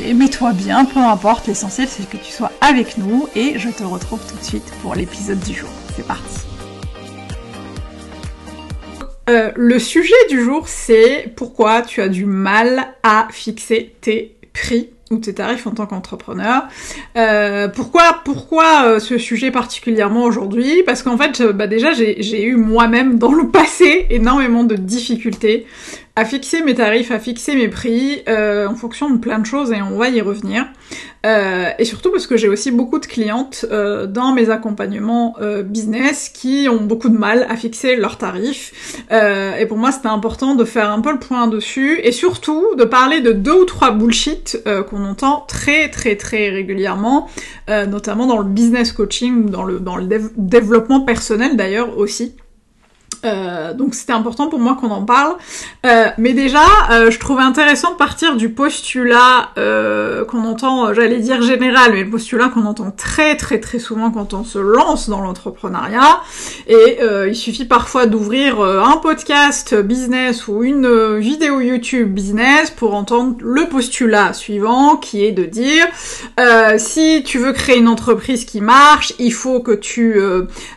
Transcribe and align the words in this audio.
mets-toi 0.00 0.52
bien, 0.52 0.84
peu 0.84 1.00
importe, 1.00 1.46
l'essentiel 1.46 1.88
c'est 1.88 2.08
que 2.08 2.16
tu 2.16 2.32
sois 2.32 2.52
avec 2.60 2.98
nous 2.98 3.28
et 3.34 3.58
je 3.58 3.68
te 3.68 3.82
retrouve 3.82 4.20
tout 4.28 4.36
de 4.36 4.44
suite 4.44 4.72
pour 4.82 4.94
l'épisode 4.94 5.40
du 5.40 5.54
jour. 5.54 5.68
C'est 5.94 6.06
parti. 6.06 6.40
Euh, 9.30 9.52
le 9.54 9.78
sujet 9.78 10.14
du 10.28 10.42
jour 10.42 10.66
c'est 10.68 11.32
pourquoi 11.36 11.82
tu 11.82 12.00
as 12.02 12.08
du 12.08 12.24
mal 12.24 12.94
à 13.02 13.28
fixer 13.30 13.94
tes 14.00 14.36
prix 14.52 14.90
ou 15.12 15.18
tes 15.18 15.34
tarifs 15.34 15.66
en 15.66 15.72
tant 15.72 15.86
qu'entrepreneur. 15.86 16.64
Euh, 17.16 17.68
pourquoi 17.68 18.84
euh, 18.86 18.98
ce 18.98 19.18
sujet 19.18 19.50
particulièrement 19.50 20.24
aujourd'hui? 20.24 20.82
Parce 20.84 21.02
qu'en 21.02 21.16
fait, 21.16 21.42
bah 21.42 21.66
déjà, 21.66 21.92
j'ai 21.92 22.44
eu 22.44 22.56
moi-même 22.56 23.18
dans 23.18 23.32
le 23.32 23.48
passé 23.52 24.06
énormément 24.10 24.64
de 24.64 24.76
difficultés 24.76 25.66
à 26.14 26.24
fixer 26.24 26.62
mes 26.62 26.74
tarifs, 26.74 27.10
à 27.10 27.18
fixer 27.18 27.54
mes 27.54 27.68
prix 27.68 28.22
euh, 28.28 28.66
en 28.66 28.74
fonction 28.74 29.10
de 29.10 29.18
plein 29.18 29.38
de 29.38 29.46
choses 29.46 29.72
et 29.72 29.80
on 29.80 29.96
va 29.96 30.08
y 30.10 30.20
revenir. 30.20 30.66
Euh, 31.24 31.70
et 31.78 31.84
surtout 31.84 32.10
parce 32.10 32.26
que 32.26 32.36
j'ai 32.36 32.48
aussi 32.48 32.70
beaucoup 32.70 32.98
de 32.98 33.06
clientes 33.06 33.64
euh, 33.70 34.06
dans 34.06 34.32
mes 34.32 34.50
accompagnements 34.50 35.36
euh, 35.40 35.62
business 35.62 36.28
qui 36.28 36.68
ont 36.68 36.82
beaucoup 36.82 37.08
de 37.08 37.16
mal 37.16 37.46
à 37.48 37.56
fixer 37.56 37.96
leurs 37.96 38.18
tarifs. 38.18 38.96
Euh, 39.12 39.56
et 39.56 39.66
pour 39.66 39.76
moi, 39.76 39.92
c'était 39.92 40.08
important 40.08 40.54
de 40.54 40.64
faire 40.64 40.90
un 40.90 41.00
peu 41.00 41.12
le 41.12 41.18
point 41.18 41.46
dessus 41.46 42.00
et 42.02 42.12
surtout 42.12 42.74
de 42.76 42.84
parler 42.84 43.20
de 43.20 43.32
deux 43.32 43.62
ou 43.62 43.64
trois 43.64 43.92
bullshit 43.92 44.60
euh, 44.66 44.82
qu'on 44.82 45.04
entend 45.04 45.44
très 45.46 45.88
très 45.90 46.16
très 46.16 46.50
régulièrement, 46.50 47.28
notamment 47.68 48.26
dans 48.26 48.38
le 48.38 48.44
business 48.44 48.92
coaching 48.92 49.48
dans 49.48 49.64
le, 49.64 49.78
dans 49.78 49.96
le 49.96 50.06
développement 50.36 51.00
personnel 51.00 51.56
d'ailleurs 51.56 51.96
aussi. 51.98 52.34
Euh, 53.24 53.72
donc 53.72 53.94
c'était 53.94 54.12
important 54.12 54.48
pour 54.48 54.58
moi 54.58 54.76
qu'on 54.80 54.90
en 54.90 55.04
parle. 55.04 55.36
Euh, 55.86 56.06
mais 56.18 56.32
déjà, 56.32 56.64
euh, 56.90 57.10
je 57.10 57.18
trouvais 57.18 57.42
intéressant 57.42 57.92
de 57.92 57.96
partir 57.96 58.36
du 58.36 58.50
postulat 58.50 59.50
qu'on 60.28 60.44
entend, 60.44 60.94
j'allais 60.94 61.18
dire 61.18 61.42
général, 61.42 61.92
mais 61.92 62.04
le 62.04 62.10
postulat 62.10 62.48
qu'on 62.48 62.66
entend 62.66 62.90
très 62.90 63.36
très 63.36 63.60
très 63.60 63.78
souvent 63.78 64.10
quand 64.10 64.34
on 64.34 64.44
se 64.44 64.58
lance 64.58 65.08
dans 65.08 65.20
l'entrepreneuriat. 65.20 66.20
Et 66.66 66.98
il 67.28 67.36
suffit 67.36 67.64
parfois 67.64 68.06
d'ouvrir 68.06 68.60
un 68.60 68.96
podcast 68.96 69.74
business 69.74 70.48
ou 70.48 70.62
une 70.64 71.16
vidéo 71.18 71.60
YouTube 71.60 72.12
business 72.12 72.70
pour 72.70 72.94
entendre 72.94 73.36
le 73.40 73.68
postulat 73.68 74.32
suivant 74.32 74.96
qui 74.96 75.24
est 75.24 75.32
de 75.32 75.44
dire 75.44 75.86
si 76.78 77.22
tu 77.24 77.38
veux 77.38 77.52
créer 77.52 77.78
une 77.78 77.88
entreprise 77.88 78.44
qui 78.44 78.60
marche, 78.60 79.12
il 79.18 79.32
faut 79.32 79.60
que 79.60 79.72
tu 79.72 80.20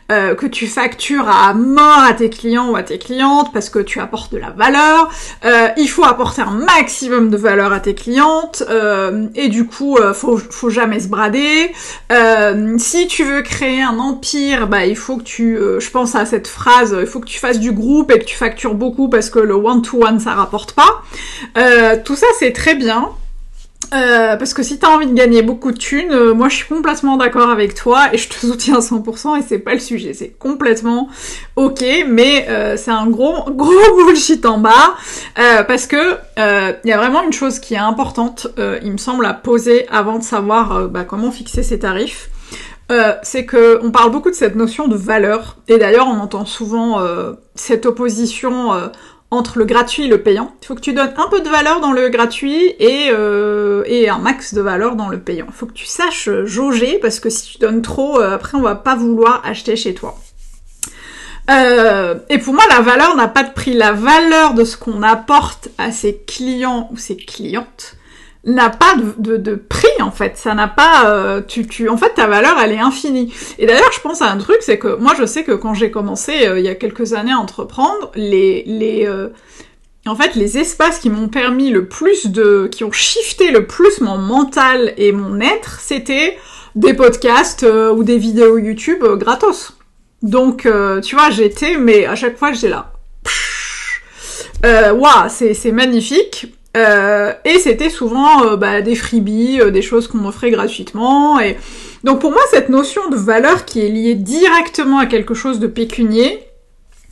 que 0.09 0.45
tu 0.45 0.67
factures 0.67 1.27
à 1.29 1.53
mort 1.53 2.03
à 2.03 2.13
tes 2.13 2.29
clients 2.35 2.69
ou 2.69 2.75
à 2.75 2.83
tes 2.83 2.97
clientes 2.97 3.51
parce 3.53 3.69
que 3.69 3.79
tu 3.79 3.99
apportes 3.99 4.31
de 4.31 4.37
la 4.37 4.51
valeur. 4.51 5.09
Euh, 5.45 5.69
il 5.77 5.87
faut 5.87 6.03
apporter 6.03 6.41
un 6.41 6.51
maximum 6.51 7.29
de 7.29 7.37
valeur 7.37 7.71
à 7.73 7.79
tes 7.79 7.95
clientes 7.95 8.63
euh, 8.69 9.27
et 9.35 9.47
du 9.47 9.65
coup, 9.65 9.97
euh, 9.97 10.13
faut, 10.13 10.37
faut 10.37 10.69
jamais 10.69 10.99
se 10.99 11.07
brader. 11.07 11.71
si 12.77 13.07
tu 13.07 13.23
veux 13.23 13.41
créer 13.41 13.81
un 13.81 13.99
empire, 13.99 14.67
bah 14.67 14.85
il 14.85 14.97
faut 14.97 15.17
que 15.17 15.23
tu, 15.23 15.57
je 15.57 15.89
pense 15.89 16.15
à 16.15 16.25
cette 16.25 16.47
phrase, 16.47 16.95
il 16.99 17.07
faut 17.07 17.19
que 17.19 17.27
tu 17.27 17.39
fasses 17.39 17.59
du 17.59 17.71
groupe 17.71 18.11
et 18.11 18.19
que 18.19 18.25
tu 18.25 18.35
factures 18.35 18.75
beaucoup 18.75 19.09
parce 19.09 19.29
que 19.29 19.39
le 19.39 19.53
one 19.53 19.81
to 19.81 20.03
one 20.03 20.19
ça 20.19 20.33
rapporte 20.33 20.73
pas. 20.73 21.03
tout 22.03 22.15
ça 22.15 22.27
c'est 22.39 22.53
très 22.53 22.75
bien. 22.75 23.09
Euh, 23.93 24.35
parce 24.35 24.53
que 24.53 24.63
si 24.63 24.79
t'as 24.79 24.89
envie 24.89 25.07
de 25.07 25.13
gagner 25.13 25.41
beaucoup 25.41 25.71
de 25.71 25.77
thunes, 25.77 26.11
euh, 26.11 26.33
moi 26.33 26.49
je 26.49 26.55
suis 26.55 26.67
complètement 26.67 27.17
d'accord 27.17 27.49
avec 27.49 27.75
toi 27.75 28.13
et 28.13 28.17
je 28.17 28.29
te 28.29 28.35
soutiens 28.35 28.77
à 28.77 28.79
100% 28.79 29.37
et 29.37 29.43
c'est 29.47 29.59
pas 29.59 29.73
le 29.73 29.79
sujet, 29.79 30.13
c'est 30.13 30.29
complètement 30.29 31.09
ok, 31.55 31.83
mais 32.07 32.47
euh, 32.49 32.77
c'est 32.77 32.91
un 32.91 33.07
gros 33.07 33.43
gros 33.51 33.71
bullshit 34.05 34.45
en 34.45 34.57
bas 34.57 34.95
parce 35.35 35.87
que 35.87 36.17
il 36.37 36.89
y 36.89 36.93
a 36.93 36.97
vraiment 36.97 37.23
une 37.23 37.33
chose 37.33 37.59
qui 37.59 37.75
est 37.75 37.77
importante, 37.77 38.47
il 38.81 38.91
me 38.91 38.97
semble 38.97 39.25
à 39.25 39.33
poser 39.33 39.87
avant 39.89 40.17
de 40.19 40.23
savoir 40.23 40.87
bah, 40.89 41.03
comment 41.03 41.31
fixer 41.31 41.63
ses 41.63 41.79
tarifs. 41.79 42.29
c'est 43.23 43.45
que 43.45 43.79
on 43.83 43.91
parle 43.91 44.11
beaucoup 44.11 44.29
de 44.29 44.35
cette 44.35 44.55
notion 44.55 44.87
de 44.87 44.95
valeur 44.95 45.57
et 45.67 45.77
d'ailleurs 45.77 46.07
on 46.07 46.19
entend 46.19 46.45
souvent 46.45 46.99
cette 47.55 47.85
opposition 47.85 48.71
entre 49.31 49.59
le 49.59 49.65
gratuit 49.65 50.05
et 50.05 50.07
le 50.07 50.21
payant. 50.21 50.55
Il 50.61 50.67
faut 50.67 50.75
que 50.75 50.81
tu 50.81 50.93
donnes 50.93 51.13
un 51.17 51.27
peu 51.29 51.41
de 51.41 51.49
valeur 51.49 51.81
dans 51.81 51.91
le 51.91 52.09
gratuit 52.09 52.75
et, 52.79 53.09
euh, 53.11 53.83
et 53.85 54.09
un 54.09 54.19
max 54.19 54.53
de 54.53 54.61
valeur 54.61 54.95
dans 54.95 55.09
le 55.09 55.19
payant. 55.19 55.45
Il 55.49 55.53
faut 55.53 55.65
que 55.65 55.73
tu 55.73 55.85
saches 55.85 56.29
jauger 56.45 56.99
parce 56.99 57.19
que 57.19 57.29
si 57.29 57.53
tu 57.53 57.57
donnes 57.57 57.81
trop, 57.81 58.19
euh, 58.19 58.35
après 58.35 58.57
on 58.57 58.61
va 58.61 58.75
pas 58.75 58.95
vouloir 58.95 59.41
acheter 59.45 59.75
chez 59.75 59.93
toi. 59.93 60.17
Euh, 61.49 62.15
et 62.29 62.37
pour 62.37 62.53
moi, 62.53 62.63
la 62.69 62.81
valeur 62.81 63.15
n'a 63.15 63.27
pas 63.27 63.43
de 63.43 63.53
prix. 63.53 63.73
La 63.73 63.91
valeur 63.91 64.53
de 64.53 64.63
ce 64.63 64.77
qu'on 64.77 65.03
apporte 65.03 65.69
à 65.77 65.91
ses 65.91 66.17
clients 66.17 66.89
ou 66.91 66.97
ses 66.97 67.17
clientes, 67.17 67.97
n'a 68.45 68.69
pas 68.69 68.95
de, 69.17 69.37
de, 69.37 69.55
prix 69.55 70.01
en 70.01 70.11
fait, 70.11 70.37
ça 70.37 70.53
n'a 70.53 70.67
pas, 70.67 71.09
euh, 71.09 71.41
tu, 71.45 71.65
tu, 71.65 71.89
en 71.89 71.97
fait 71.97 72.13
ta 72.13 72.27
valeur 72.27 72.55
elle 72.63 72.71
est 72.71 72.79
infinie. 72.79 73.33
Et 73.57 73.65
d'ailleurs 73.65 73.91
je 73.91 73.99
pense 73.99 74.21
à 74.21 74.31
un 74.31 74.37
truc, 74.37 74.57
c'est 74.61 74.77
que 74.77 74.95
moi 74.97 75.13
je 75.17 75.25
sais 75.25 75.43
que 75.43 75.53
quand 75.53 75.73
j'ai 75.73 75.89
commencé 75.89 76.47
euh, 76.47 76.59
il 76.59 76.65
y 76.65 76.69
a 76.69 76.75
quelques 76.75 77.13
années 77.13 77.31
à 77.31 77.39
entreprendre, 77.39 78.11
les, 78.15 78.63
les, 78.67 79.07
euh, 79.07 79.29
en 80.05 80.15
fait 80.15 80.35
les 80.35 80.59
espaces 80.59 80.99
qui 80.99 81.09
m'ont 81.09 81.27
permis 81.27 81.71
le 81.71 81.87
plus 81.87 82.27
de, 82.27 82.69
qui 82.71 82.83
ont 82.83 82.91
shifté 82.91 83.49
le 83.49 83.65
plus 83.65 83.99
mon 84.01 84.19
mental 84.19 84.93
et 84.97 85.11
mon 85.11 85.39
être, 85.39 85.79
c'était 85.79 86.37
des 86.75 86.93
podcasts 86.93 87.65
ou 87.65 88.03
des 88.03 88.17
vidéos 88.17 88.57
YouTube 88.59 89.03
gratos. 89.03 89.75
Donc 90.21 90.67
tu 91.03 91.15
vois 91.15 91.31
j'étais, 91.31 91.77
mais 91.77 92.05
à 92.05 92.15
chaque 92.15 92.37
fois 92.37 92.51
j'étais 92.51 92.69
là. 92.69 92.91
Waouh, 94.63 95.29
c'est 95.29 95.71
magnifique. 95.71 96.47
Euh, 96.75 97.33
et 97.45 97.57
c'était 97.59 97.89
souvent 97.89 98.45
euh, 98.45 98.57
bah, 98.57 98.81
des 98.81 98.95
freebies, 98.95 99.61
euh, 99.61 99.71
des 99.71 99.81
choses 99.81 100.07
qu'on 100.07 100.25
offrait 100.25 100.51
gratuitement. 100.51 101.39
Et 101.39 101.57
donc 102.03 102.19
pour 102.19 102.31
moi, 102.31 102.41
cette 102.51 102.69
notion 102.69 103.07
de 103.09 103.15
valeur 103.15 103.65
qui 103.65 103.81
est 103.81 103.89
liée 103.89 104.15
directement 104.15 104.99
à 104.99 105.05
quelque 105.05 105.33
chose 105.33 105.59
de 105.59 105.67
pécunier, 105.67 106.39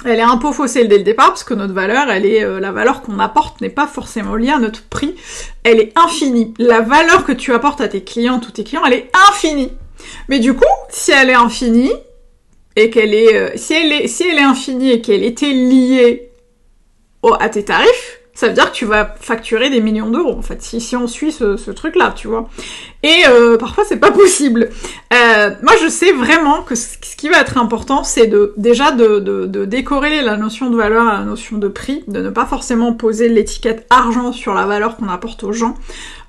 elle 0.05 0.19
est 0.19 0.23
un 0.23 0.37
peu 0.37 0.51
faussée 0.51 0.83
dès 0.85 0.97
le 0.97 1.03
départ 1.03 1.27
parce 1.27 1.45
que 1.45 1.53
notre 1.53 1.73
valeur, 1.73 2.09
elle 2.09 2.25
est 2.25 2.59
la 2.59 2.73
valeur 2.73 3.01
qu'on 3.03 3.19
apporte 3.19 3.61
n'est 3.61 3.69
pas 3.69 3.87
forcément 3.87 4.35
liée 4.35 4.49
à 4.49 4.59
notre 4.59 4.83
prix. 4.83 5.15
Elle 5.63 5.79
est 5.79 5.93
infinie. 5.97 6.53
La 6.57 6.81
valeur 6.81 7.23
que 7.23 7.31
tu 7.31 7.53
apportes 7.53 7.79
à 7.79 7.87
tes 7.87 8.03
clients 8.03 8.41
ou 8.45 8.51
tes 8.51 8.65
clients, 8.65 8.83
elle 8.85 8.93
est 8.93 9.11
infinie. 9.29 9.71
Mais 10.27 10.39
du 10.39 10.55
coup, 10.55 10.65
si 10.89 11.11
elle 11.11 11.29
est 11.29 11.35
infinie 11.35 11.93
et 12.75 12.89
qu'elle 12.89 13.13
est, 13.13 13.55
si 13.55 13.75
elle 13.75 13.93
est, 13.93 14.07
si 14.07 14.27
elle 14.27 14.39
est 14.39 14.43
infinie 14.43 14.91
et 14.91 14.99
qu'elle 14.99 15.23
était 15.23 15.53
liée 15.53 16.31
au, 17.21 17.33
à 17.39 17.47
tes 17.47 17.63
tarifs, 17.63 18.22
ça 18.35 18.47
veut 18.47 18.53
dire 18.53 18.71
que 18.71 18.75
tu 18.75 18.85
vas 18.85 19.15
facturer 19.19 19.69
des 19.69 19.79
millions 19.79 20.09
d'euros, 20.09 20.35
en 20.35 20.41
fait, 20.41 20.61
si, 20.63 20.81
si 20.81 20.95
on 20.95 21.07
suit 21.07 21.31
ce, 21.31 21.55
ce 21.55 21.69
truc-là, 21.69 22.13
tu 22.15 22.27
vois. 22.27 22.49
Et 23.03 23.23
euh, 23.27 23.57
parfois, 23.57 23.83
c'est 23.87 23.97
pas 23.99 24.11
possible. 24.11 24.69
Euh, 25.13 25.51
moi, 25.61 25.73
je 25.81 25.87
sais 25.87 26.11
vraiment 26.13 26.63
que 26.63 26.73
ce, 26.73 26.97
qui 26.97 27.29
va 27.29 27.39
être 27.41 27.57
important, 27.57 28.03
c'est 28.03 28.25
de 28.25 28.53
déjà 28.57 28.91
de, 28.91 29.19
de, 29.19 29.45
de, 29.45 30.25
la 30.25 30.37
notion 30.37 30.71
de 30.71 30.75
valeur 30.75 31.07
à 31.07 31.19
la 31.19 31.25
notion 31.25 31.57
de 31.57 31.67
prix, 31.67 32.03
de 32.07 32.21
ne 32.21 32.29
pas 32.29 32.45
forcément 32.45 32.93
poser 32.93 33.29
l'étiquette 33.29 33.85
argent 33.89 34.31
sur 34.31 34.53
la 34.53 34.65
valeur 34.65 34.97
qu'on 34.97 35.09
apporte 35.09 35.43
aux 35.43 35.53
gens. 35.53 35.75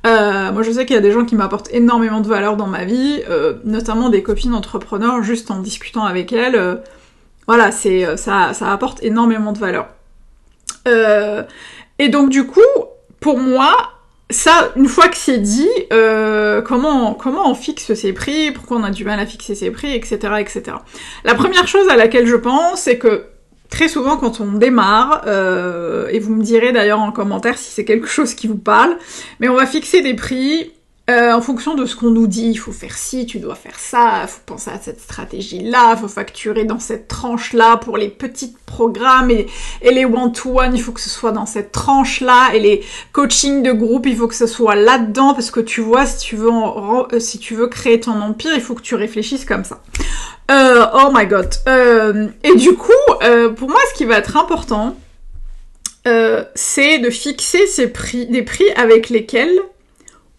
Euh, 0.06 0.52
moi, 0.52 0.62
je 0.62 0.70
sais 0.72 0.84
qu'il 0.84 0.94
y 0.94 0.98
a 0.98 1.02
des 1.02 1.12
gens 1.12 1.24
qui 1.24 1.36
m'apportent 1.36 1.72
énormément 1.72 2.20
de 2.20 2.28
valeur 2.28 2.56
dans 2.56 2.66
ma 2.66 2.84
vie, 2.84 3.22
euh, 3.30 3.54
notamment 3.64 4.10
des 4.10 4.22
copines 4.22 4.54
entrepreneurs, 4.54 5.22
juste 5.22 5.50
en 5.50 5.60
discutant 5.60 6.04
avec 6.04 6.32
elles. 6.32 6.56
Euh, 6.56 6.76
voilà, 7.46 7.72
c'est 7.72 8.16
ça, 8.16 8.52
ça 8.52 8.72
apporte 8.72 9.02
énormément 9.02 9.52
de 9.52 9.58
valeur. 9.58 9.88
Et 11.98 12.08
donc, 12.08 12.30
du 12.30 12.46
coup, 12.46 12.60
pour 13.20 13.38
moi, 13.38 13.76
ça, 14.30 14.72
une 14.76 14.88
fois 14.88 15.08
que 15.08 15.16
c'est 15.16 15.38
dit, 15.38 15.68
comment 16.66 17.14
comment 17.14 17.50
on 17.50 17.54
fixe 17.54 17.94
ses 17.94 18.12
prix, 18.12 18.52
pourquoi 18.52 18.78
on 18.78 18.84
a 18.84 18.90
du 18.90 19.04
mal 19.04 19.20
à 19.20 19.26
fixer 19.26 19.54
ses 19.54 19.70
prix, 19.70 19.94
etc., 19.94 20.16
etc. 20.38 20.62
La 21.24 21.34
première 21.34 21.68
chose 21.68 21.88
à 21.88 21.96
laquelle 21.96 22.26
je 22.26 22.36
pense, 22.36 22.80
c'est 22.80 22.98
que 22.98 23.26
très 23.74 23.88
souvent 23.88 24.16
quand 24.16 24.40
on 24.40 24.52
démarre, 24.52 25.22
euh, 25.26 26.08
et 26.08 26.20
vous 26.20 26.34
me 26.34 26.42
direz 26.42 26.72
d'ailleurs 26.72 27.00
en 27.00 27.10
commentaire 27.10 27.58
si 27.58 27.70
c'est 27.70 27.84
quelque 27.84 28.06
chose 28.06 28.34
qui 28.34 28.46
vous 28.46 28.58
parle, 28.58 28.96
mais 29.40 29.48
on 29.48 29.54
va 29.54 29.66
fixer 29.66 30.00
des 30.00 30.14
prix 30.14 30.72
euh, 31.10 31.32
en 31.32 31.42
fonction 31.42 31.74
de 31.74 31.84
ce 31.84 31.96
qu'on 31.96 32.10
nous 32.10 32.26
dit. 32.26 32.50
Il 32.50 32.56
faut 32.56 32.72
faire 32.72 32.96
ci, 32.96 33.26
tu 33.26 33.38
dois 33.38 33.54
faire 33.54 33.78
ça, 33.78 34.22
il 34.22 34.28
faut 34.28 34.40
penser 34.46 34.70
à 34.70 34.78
cette 34.80 35.00
stratégie-là, 35.00 35.94
il 35.94 36.00
faut 36.00 36.08
facturer 36.08 36.64
dans 36.64 36.78
cette 36.78 37.08
tranche-là 37.08 37.76
pour 37.76 37.98
les 37.98 38.08
petits 38.08 38.54
programmes 38.64 39.30
et, 39.30 39.46
les 39.82 40.04
one-to-one, 40.04 40.74
il 40.74 40.80
faut 40.80 40.92
que 40.92 41.00
ce 41.00 41.10
soit 41.10 41.32
dans 41.32 41.46
cette 41.46 41.72
tranche-là, 41.72 42.54
et 42.54 42.58
les 42.58 42.82
coachings 43.12 43.62
de 43.62 43.72
groupe, 43.72 44.06
il 44.06 44.16
faut 44.16 44.28
que 44.28 44.34
ce 44.34 44.46
soit 44.46 44.74
là-dedans, 44.74 45.34
parce 45.34 45.50
que 45.50 45.60
tu 45.60 45.80
vois, 45.80 46.06
si 46.06 46.18
tu 46.18 46.36
veux, 46.36 46.50
veux 46.50 47.66
créer 47.68 48.00
ton 48.00 48.20
empire, 48.20 48.52
il 48.54 48.60
faut 48.60 48.74
que 48.74 48.82
tu 48.82 48.94
réfléchisses 48.94 49.44
comme 49.44 49.64
ça. 49.64 49.80
Euh, 50.50 50.86
oh 50.94 51.10
my 51.12 51.26
god. 51.26 51.54
Euh, 51.68 52.28
et 52.42 52.54
du 52.56 52.74
coup, 52.74 52.92
euh, 53.22 53.50
pour 53.50 53.68
moi, 53.68 53.80
ce 53.92 53.96
qui 53.96 54.04
va 54.04 54.18
être 54.18 54.36
important, 54.36 54.96
euh, 56.06 56.44
c'est 56.54 56.98
de 56.98 57.10
fixer 57.10 57.66
ces 57.66 57.88
prix, 57.88 58.26
des 58.26 58.42
prix 58.42 58.68
avec 58.76 59.08
lesquels 59.08 59.58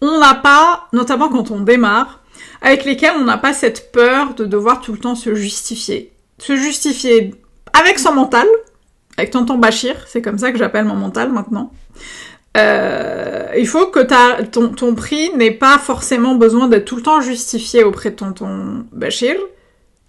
on 0.00 0.18
n'a 0.18 0.34
pas, 0.34 0.88
notamment 0.92 1.28
quand 1.28 1.50
on 1.50 1.60
démarre, 1.60 2.20
avec 2.62 2.84
lesquels 2.84 3.14
on 3.18 3.24
n'a 3.24 3.38
pas 3.38 3.52
cette 3.52 3.92
peur 3.92 4.34
de 4.34 4.44
devoir 4.44 4.80
tout 4.80 4.92
le 4.92 4.98
temps 4.98 5.14
se 5.14 5.34
justifier. 5.34 6.12
Se 6.38 6.56
justifier 6.56 7.34
avec 7.72 7.98
son 7.98 8.12
mental, 8.12 8.46
avec 9.16 9.30
tonton 9.30 9.56
Bachir, 9.56 9.96
c'est 10.06 10.22
comme 10.22 10.38
ça 10.38 10.52
que 10.52 10.58
j'appelle 10.58 10.84
mon 10.84 10.94
mental 10.94 11.32
maintenant. 11.32 11.72
Euh, 12.56 13.48
il 13.58 13.66
faut 13.66 13.86
que 13.86 14.00
ton, 14.42 14.94
prix 14.94 15.30
n'ait 15.36 15.50
pas 15.50 15.78
forcément 15.78 16.34
besoin 16.34 16.68
d'être 16.68 16.86
tout 16.86 16.96
le 16.96 17.02
temps 17.02 17.20
justifié 17.20 17.84
auprès 17.84 18.10
de 18.10 18.16
tonton 18.16 18.86
Bachir 18.92 19.36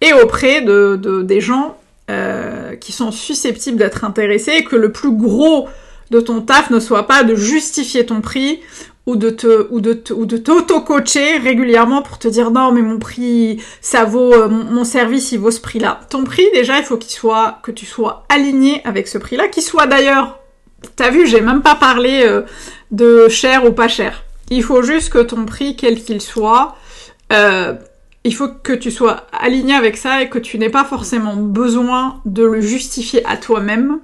et 0.00 0.12
auprès 0.14 0.62
de, 0.62 0.96
de 0.96 1.22
des 1.22 1.40
gens 1.40 1.76
euh, 2.10 2.74
qui 2.76 2.92
sont 2.92 3.10
susceptibles 3.10 3.76
d'être 3.76 4.04
intéressés 4.04 4.52
et 4.52 4.64
que 4.64 4.76
le 4.76 4.92
plus 4.92 5.12
gros 5.12 5.68
de 6.10 6.20
ton 6.20 6.40
taf 6.40 6.70
ne 6.70 6.80
soit 6.80 7.06
pas 7.06 7.22
de 7.22 7.34
justifier 7.34 8.06
ton 8.06 8.22
prix 8.22 8.60
ou 9.08 9.16
de 9.16 9.30
te 9.30 9.66
ou 9.70 9.80
de 9.80 10.02
ou 10.14 10.26
de 10.26 10.36
t'auto-coacher 10.36 11.38
régulièrement 11.38 12.02
pour 12.02 12.18
te 12.18 12.28
dire 12.28 12.50
non 12.50 12.72
mais 12.72 12.82
mon 12.82 12.98
prix 12.98 13.58
ça 13.80 14.04
vaut 14.04 14.34
euh, 14.34 14.48
mon, 14.48 14.84
service 14.84 15.32
il 15.32 15.38
vaut 15.38 15.50
ce 15.50 15.62
prix-là. 15.62 16.00
Ton 16.10 16.24
prix 16.24 16.44
déjà 16.52 16.76
il 16.78 16.84
faut 16.84 16.98
qu'il 16.98 17.12
soit 17.12 17.58
que 17.62 17.70
tu 17.70 17.86
sois 17.86 18.26
aligné 18.28 18.82
avec 18.84 19.08
ce 19.08 19.16
prix-là, 19.16 19.48
qu'il 19.48 19.62
soit 19.62 19.86
d'ailleurs 19.86 20.38
T'as 20.94 21.10
vu, 21.10 21.26
j'ai 21.26 21.40
même 21.40 21.62
pas 21.62 21.74
parlé 21.74 22.22
euh, 22.22 22.42
de 22.92 23.28
cher 23.28 23.64
ou 23.64 23.72
pas 23.72 23.88
cher. 23.88 24.22
Il 24.48 24.62
faut 24.62 24.80
juste 24.82 25.10
que 25.12 25.18
ton 25.18 25.44
prix, 25.44 25.74
quel 25.74 26.00
qu'il 26.00 26.20
soit, 26.20 26.76
euh, 27.32 27.74
il 28.22 28.32
faut 28.32 28.46
que 28.48 28.72
tu 28.72 28.92
sois 28.92 29.26
aligné 29.32 29.74
avec 29.74 29.96
ça 29.96 30.22
et 30.22 30.28
que 30.28 30.38
tu 30.38 30.56
n'aies 30.56 30.68
pas 30.68 30.84
forcément 30.84 31.34
besoin 31.34 32.20
de 32.26 32.44
le 32.44 32.60
justifier 32.60 33.26
à 33.26 33.36
toi-même 33.36 33.98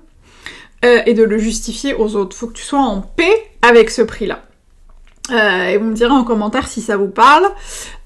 et 0.83 1.15
de 1.15 1.23
le 1.23 1.39
justifier 1.39 1.95
aux 1.95 2.17
autres. 2.17 2.37
Faut 2.37 2.49
que 2.49 2.59
tu 2.59 2.65
sois 2.65 2.81
en 2.81 3.01
paix 3.01 3.53
avec 3.63 3.89
ce 3.89 4.03
prix-là. 4.03 4.43
Euh, 5.31 5.69
et 5.69 5.79
vous 5.79 5.87
me 5.87 5.95
direz 5.95 6.13
en 6.13 6.25
commentaire 6.25 6.69
si 6.69 6.81
ça 6.81 6.97
vous 6.97 7.09
parle. 7.09 7.47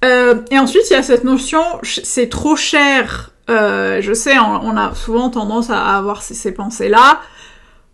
Euh, 0.04 0.36
et 0.50 0.58
ensuite, 0.58 0.84
il 0.90 0.92
y 0.92 0.96
a 0.96 1.02
cette 1.02 1.24
notion, 1.24 1.62
c'est 1.82 2.28
trop 2.28 2.56
cher. 2.56 3.32
je 3.48 4.12
sais, 4.14 4.38
on, 4.38 4.76
a 4.76 4.94
souvent 4.94 5.30
tendance 5.30 5.70
à 5.70 5.96
avoir 5.96 6.22
ces, 6.22 6.34
ces 6.34 6.52
pensées-là. 6.52 7.20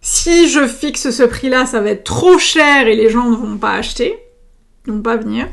Si 0.01 0.49
je 0.49 0.67
fixe 0.67 1.11
ce 1.11 1.23
prix-là, 1.23 1.65
ça 1.65 1.81
va 1.81 1.91
être 1.91 2.05
trop 2.05 2.39
cher 2.39 2.87
et 2.89 2.95
les 2.95 3.09
gens 3.09 3.31
ne 3.31 3.37
vont 3.37 3.57
pas 3.57 3.73
acheter, 3.73 4.19
ne 4.87 4.93
vont 4.93 5.03
pas 5.03 5.17
venir. 5.17 5.47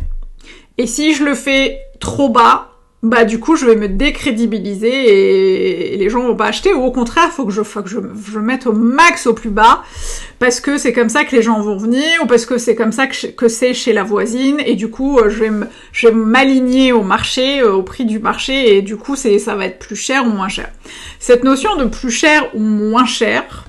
Et 0.78 0.88
si 0.88 1.14
je 1.14 1.24
le 1.24 1.36
fais 1.36 1.80
trop 2.02 2.28
bas, 2.28 2.71
bah 3.04 3.26
du 3.26 3.40
coup 3.40 3.56
je 3.56 3.66
vais 3.66 3.76
me 3.76 3.88
décrédibiliser 3.88 5.94
et, 5.94 5.98
les 5.98 6.10
gens 6.10 6.22
vont 6.22 6.36
pas 6.36 6.46
acheter 6.46 6.74
ou 6.74 6.84
au 6.84 6.92
contraire 6.92 7.32
faut 7.32 7.46
que 7.46 7.52
je 7.52 7.64
faut 7.64 7.82
que 7.82 7.90
je, 7.90 8.00
je 8.32 8.40
mette 8.40 8.68
au 8.68 8.74
max 8.74 9.26
au 9.26 9.34
plus 9.34 9.50
bas 9.50 9.84
parce 10.38 10.60
que 10.60 10.78
c'est 10.78 10.94
comme 10.94 11.10
ça 11.10 11.26
que 11.26 11.36
les 11.36 11.42
gens 11.42 11.60
vont 11.62 11.78
venir 11.78 12.22
ou 12.24 12.28
parce 12.28 12.46
que 12.46 12.60
c'est 12.60 12.76
comme 12.76 12.92
ça 12.92 13.08
que, 13.08 13.48
c'est 13.48 13.74
chez 13.74 13.94
la 13.94 14.04
voisine 14.04 14.60
et 14.64 14.76
du 14.76 14.90
coup 14.90 15.18
euh, 15.18 15.30
je 15.30 15.44
vais 15.44 15.52
je 15.92 16.08
vais 16.08 16.14
m'aligner 16.14 16.92
au 16.92 17.02
marché 17.02 17.62
euh, 17.62 17.74
au 17.74 17.84
prix 17.84 18.06
du 18.06 18.20
marché 18.20 18.78
et 18.78 18.82
du 18.84 18.98
coup 18.98 19.16
c'est 19.16 19.40
ça 19.40 19.56
va 19.56 19.66
être 19.66 19.80
plus 19.80 19.96
cher 19.96 20.26
ou 20.26 20.30
moins 20.30 20.50
cher. 20.50 20.70
Cette 21.20 21.44
notion 21.44 21.76
de 21.78 21.86
plus 21.86 22.12
cher 22.12 22.50
ou 22.54 22.60
moins 22.60 23.06
cher 23.06 23.66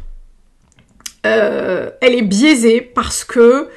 euh, 1.25 1.90
elle 2.00 2.14
est 2.14 2.23
biaisée 2.23 2.81
parce 2.81 3.25
que 3.25 3.69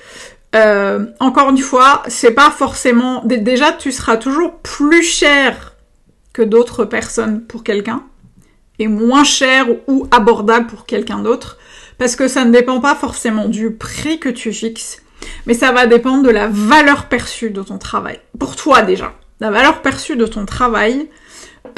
euh, 0.56 1.06
encore 1.20 1.50
une 1.50 1.58
fois, 1.58 2.04
c'est 2.08 2.32
pas 2.32 2.50
forcément. 2.50 3.22
Déjà, 3.26 3.74
tu 3.74 3.92
seras 3.92 4.18
toujours 4.18 4.60
plus 4.60 5.04
cher 5.04 5.74
que 6.34 6.42
d'autres 6.42 6.86
personnes 6.86 7.42
pour 7.42 7.64
quelqu'un 7.64 8.04
et 8.80 8.88
moins 8.88 9.24
cher 9.24 9.68
ou 9.88 10.08
abordable 10.12 10.68
pour 10.68 10.86
quelqu'un 10.86 11.20
d'autre 11.20 11.58
parce 11.98 12.16
que 12.16 12.28
ça 12.28 12.46
ne 12.46 12.52
dépend 12.52 12.80
pas 12.82 12.96
forcément 12.96 13.48
du 13.48 13.72
prix 13.72 14.20
que 14.20 14.30
tu 14.30 14.52
fixes, 14.52 15.02
mais 15.46 15.54
ça 15.54 15.72
va 15.72 15.88
dépendre 15.88 16.24
de 16.24 16.30
la 16.30 16.48
valeur 16.48 17.06
perçue 17.06 17.52
de 17.52 17.62
ton 17.62 17.78
travail. 17.78 18.20
Pour 18.38 18.58
toi 18.58 18.82
déjà, 18.82 19.14
la 19.40 19.50
valeur 19.50 19.82
perçue 19.82 20.18
de 20.18 20.26
ton 20.26 20.46
travail, 20.46 21.10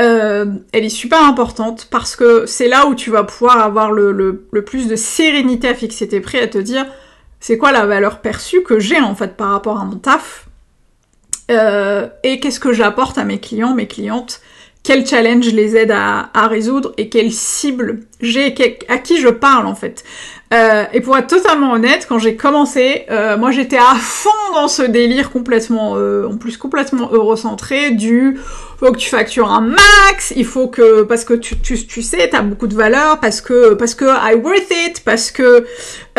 euh, 0.01 0.45
elle 0.73 0.85
est 0.85 0.89
super 0.89 1.23
importante 1.23 1.88
parce 1.91 2.15
que 2.15 2.47
c'est 2.47 2.68
là 2.68 2.88
où 2.88 2.95
tu 2.95 3.12
vas 3.12 3.23
pouvoir 3.23 3.59
avoir 3.59 3.91
le, 3.91 4.12
le 4.51 4.65
plus 4.65 4.88
de 4.88 4.95
sérénité 4.95 5.69
à 5.69 5.75
fixer 5.75 6.07
tes 6.07 6.19
prix, 6.19 6.39
à 6.39 6.47
te 6.47 6.57
dire 6.57 6.88
c'est 7.39 7.57
quoi 7.57 7.72
la 7.72 7.86
valeur 7.86 8.22
perçue 8.22 8.63
que 8.63 8.80
j'ai 8.80 9.00
en 9.00 9.16
fait 9.16 9.38
par 9.38 9.51
rapport 9.51 9.80
à 9.80 9.86
mon 9.86 9.98
taf? 9.98 10.48
Euh, 11.50 12.07
et 12.24 12.39
qu'est-ce 12.39 12.60
que 12.60 12.74
j'apporte 12.74 13.18
à 13.18 13.24
mes 13.24 13.39
clients, 13.39 13.74
mes 13.74 13.88
clientes, 13.88 14.42
quels 14.84 15.06
challenges 15.06 15.54
les 15.54 15.75
aide 15.75 15.92
à, 15.92 16.48
résoudre 16.48 16.94
et 16.98 17.10
quelles 17.10 17.31
cibles 17.31 18.01
j'ai, 18.22 18.54
à 18.89 18.98
qui 18.98 19.19
je 19.19 19.30
parle 19.30 19.66
en 19.66 19.75
fait? 19.75 20.04
Euh, 20.54 20.86
et 20.94 21.01
pour 21.01 21.18
être 21.18 21.28
totalement 21.28 21.74
honnête, 21.74 22.06
quand 22.07 22.19
j'ai 22.19 22.36
commencé, 22.36 23.06
euh, 23.12 23.38
moi 23.38 23.51
j'étais 23.51 23.78
à 23.78 23.95
fond 23.95 24.30
dans 24.54 24.68
ce 24.68 24.81
délire 24.81 25.30
complètement, 25.30 25.94
en 25.94 26.38
plus 26.38 26.57
complètement 26.57 27.10
eurocentré, 27.12 27.92
du 27.92 28.40
faut 28.77 28.91
que 28.91 28.97
tu 28.97 29.09
factures 29.09 29.51
un 29.51 29.61
max, 29.61 30.33
il 30.35 30.45
faut 30.45 30.68
que 30.68 31.02
parce 31.02 31.25
que 31.25 31.33
tu 31.33 31.57
tu, 31.59 31.85
tu 31.87 32.02
sais 32.02 32.30
t'as 32.30 32.42
beaucoup 32.42 32.68
de 32.68 32.75
valeur, 32.75 33.19
parce 33.19 33.42
que 33.42 33.73
parce 33.73 33.95
que 33.95 34.06
I 34.06 34.35
worth 34.35 34.71
it, 34.71 35.04
parce 35.04 35.31
que 35.31 35.66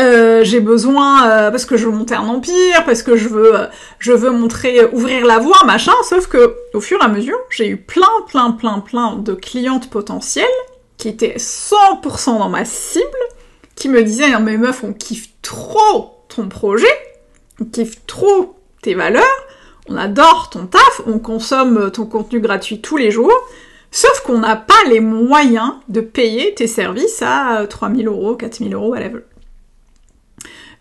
euh, 0.00 0.42
j'ai 0.42 0.60
besoin, 0.60 1.28
euh, 1.28 1.50
parce 1.50 1.64
que 1.64 1.76
je 1.76 1.86
veux 1.86 1.92
monter 1.92 2.14
un 2.14 2.26
empire, 2.26 2.84
parce 2.84 3.02
que 3.02 3.16
je 3.16 3.28
veux 3.28 3.54
je 4.00 4.12
veux 4.12 4.30
montrer 4.30 4.84
ouvrir 4.92 5.24
la 5.24 5.38
voie 5.38 5.64
machin. 5.66 5.92
Sauf 6.02 6.26
que 6.26 6.56
au 6.74 6.80
fur 6.80 6.98
et 7.00 7.04
à 7.04 7.08
mesure, 7.08 7.38
j'ai 7.50 7.68
eu 7.68 7.76
plein 7.76 8.06
plein 8.28 8.50
plein 8.50 8.80
plein 8.80 9.14
de 9.16 9.34
clientes 9.34 9.88
potentielles 9.88 10.46
qui 10.96 11.08
étaient 11.08 11.36
100% 11.38 12.38
dans 12.38 12.48
ma 12.48 12.64
cible 12.64 13.04
qui 13.76 13.88
me 13.88 14.02
disait 14.02 14.36
mais 14.40 14.56
meuf 14.56 14.82
on 14.82 14.92
kiffe 14.92 15.28
trop 15.42 16.24
ton 16.28 16.48
projet, 16.48 16.86
on 17.60 17.64
kiffe 17.64 18.04
trop 18.06 18.56
tes 18.82 18.94
valeurs, 18.94 19.24
on 19.88 19.96
adore 19.96 20.50
ton 20.50 20.66
taf, 20.66 21.02
on 21.06 21.18
consomme 21.18 21.90
ton 21.90 22.06
contenu 22.06 22.40
gratuit 22.40 22.80
tous 22.80 22.96
les 22.96 23.10
jours, 23.10 23.32
sauf 23.90 24.20
qu'on 24.20 24.38
n'a 24.38 24.56
pas 24.56 24.74
les 24.88 25.00
moyens 25.00 25.72
de 25.88 26.00
payer 26.00 26.54
tes 26.54 26.66
services 26.66 27.22
à 27.22 27.66
3000 27.68 28.06
euros, 28.06 28.36
4000 28.36 28.74
euros, 28.74 28.90
whatever. 28.90 29.20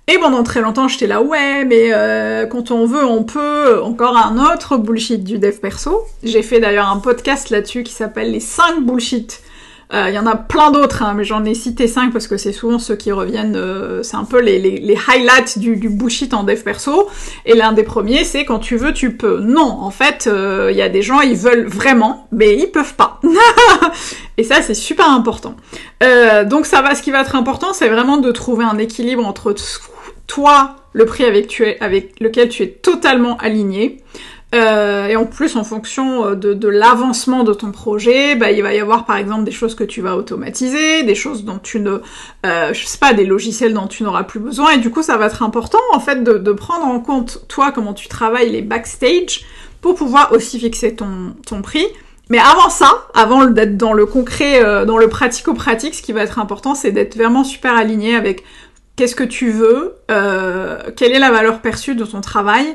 Et 0.10 0.18
pendant 0.20 0.44
très 0.44 0.62
longtemps, 0.62 0.88
j'étais 0.88 1.08
là, 1.08 1.22
ouais, 1.22 1.66
mais 1.66 1.92
euh, 1.92 2.46
quand 2.46 2.72
on 2.72 2.86
veut, 2.86 3.04
on 3.04 3.26
peut. 3.26 3.82
Encore 3.84 4.16
un 4.16 4.38
autre 4.54 4.78
bullshit 4.78 5.22
du 5.22 5.38
dev 5.38 5.58
perso. 5.60 6.02
J'ai 6.24 6.44
fait 6.44 6.62
d'ailleurs 6.62 6.88
un 6.88 7.00
podcast 7.00 7.50
là-dessus 7.50 7.84
qui 7.84 7.92
s'appelle 7.92 8.32
les 8.32 8.40
5 8.40 8.86
bullshit 8.86 9.42
il 9.94 9.96
euh, 9.96 10.10
y 10.10 10.20
en 10.20 10.26
a 10.26 10.36
plein 10.36 10.72
d'autres, 10.72 11.02
hein, 11.02 11.14
mais 11.16 11.24
j'en 11.24 11.46
ai 11.46 11.54
cité 11.54 11.88
5 11.88 12.12
parce 12.12 12.28
que 12.28 12.36
c'est 12.36 12.52
souvent 12.52 12.78
ceux 12.78 12.98
qui 12.98 13.14
reviennent, 13.14 13.56
euh, 13.56 14.04
c'est 14.04 14.18
un 14.18 14.26
peu 14.26 14.42
les, 14.42 14.60
les, 14.60 14.80
les 14.80 14.98
highlights 15.08 15.60
du, 15.60 15.78
du, 15.78 15.88
bullshit 15.88 16.34
en 16.34 16.44
dev 16.44 16.62
perso. 16.62 17.08
Et 17.46 17.56
l'un 17.56 17.72
des 17.72 17.84
premiers, 17.84 18.26
c'est 18.26 18.44
quand 18.44 18.60
tu 18.60 18.76
veux, 18.76 18.92
tu 18.92 19.16
peux. 19.16 19.40
Non, 19.40 19.62
en 19.62 19.90
fait, 19.90 20.24
il 20.26 20.32
euh, 20.34 20.72
y 20.74 20.82
a 20.82 20.90
des 20.90 21.02
gens, 21.02 21.22
ils 21.22 21.38
veulent 21.38 21.68
vraiment, 21.68 22.28
mais 22.34 22.58
ils 22.58 22.68
peuvent 22.68 22.96
pas. 22.96 23.22
Et 24.38 24.44
ça, 24.44 24.62
c'est 24.62 24.74
super 24.74 25.10
important. 25.10 25.56
Euh, 26.04 26.44
donc 26.44 26.66
ça 26.66 26.82
va, 26.82 26.94
ce 26.94 27.02
qui 27.02 27.12
va 27.12 27.22
être 27.22 27.36
important, 27.38 27.72
c'est 27.72 27.88
vraiment 27.88 28.18
de 28.18 28.32
trouver 28.32 28.66
un 28.66 28.78
équilibre 28.78 29.26
entre 29.26 29.56
toi, 30.28 30.76
le 30.92 31.06
prix 31.06 31.24
avec 31.24 32.20
lequel 32.20 32.50
tu 32.50 32.64
es 32.64 32.68
totalement 32.68 33.38
aligné, 33.38 34.04
euh, 34.56 35.08
et 35.08 35.16
en 35.18 35.26
plus, 35.26 35.58
en 35.58 35.66
fonction 35.66 36.26
euh, 36.26 36.36
de, 36.36 36.54
de 36.54 36.68
l'avancement 36.70 37.44
de 37.44 37.54
ton 37.54 37.72
projet, 37.72 38.36
bah, 38.36 38.50
il 38.52 38.64
va 38.64 38.74
y 38.74 38.80
avoir 38.80 39.06
par 39.06 39.18
exemple 39.18 39.44
des 39.44 39.52
choses 39.52 39.76
que 39.76 39.84
tu 39.84 40.02
vas 40.02 40.16
automatiser, 40.16 41.04
des 41.04 41.16
choses 41.16 41.44
dont 41.44 41.60
tu 41.60 41.82
ne, 41.82 42.00
euh, 42.46 42.74
je 42.74 42.86
sais 42.86 42.98
pas, 42.98 43.14
des 43.14 43.26
logiciels 43.26 43.74
dont 43.74 43.88
tu 43.88 44.04
n'auras 44.04 44.24
plus 44.24 44.40
besoin. 44.40 44.72
Et 44.72 44.78
du 44.78 44.90
coup, 44.90 45.04
ça 45.04 45.18
va 45.18 45.26
être 45.26 45.44
important 45.44 45.80
en 45.92 46.00
fait 46.00 46.24
de, 46.24 46.38
de, 46.38 46.52
prendre 46.54 46.86
en 46.86 47.02
compte 47.02 47.46
toi 47.50 47.74
comment 47.74 47.94
tu 47.94 48.08
travailles 48.08 48.50
les 48.50 48.62
backstage 48.62 49.44
pour 49.82 49.96
pouvoir 49.96 50.32
aussi 50.32 50.60
fixer 50.60 50.96
ton, 50.96 51.36
ton 51.46 51.62
prix. 51.62 51.86
Mais 52.30 52.40
avant 52.40 52.70
ça, 52.70 53.08
avant 53.14 53.46
d'être 53.46 53.78
dans 53.78 53.94
le 53.94 54.06
concret, 54.06 54.64
euh, 54.64 54.86
dans 54.86 54.98
le 54.98 55.08
pratico-pratique, 55.08 55.96
ce 55.96 56.02
qui 56.02 56.12
va 56.12 56.24
être 56.24 56.40
important, 56.40 56.76
c'est 56.76 56.92
d'être 56.92 57.16
vraiment 57.16 57.44
super 57.44 57.76
aligné 57.78 58.16
avec 58.16 58.44
qu'est-ce 58.98 59.16
que 59.16 59.24
tu 59.24 59.52
veux, 59.52 59.96
euh, 60.12 60.80
quelle 60.98 61.14
est 61.14 61.20
la 61.20 61.32
valeur 61.32 61.62
perçue 61.62 61.96
de 61.96 62.04
ton 62.04 62.20
travail 62.20 62.66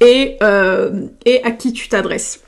et, 0.00 0.38
euh, 0.42 1.08
à 1.44 1.50
qui 1.50 1.74
tu 1.74 1.88
t'adresses. 1.88 2.40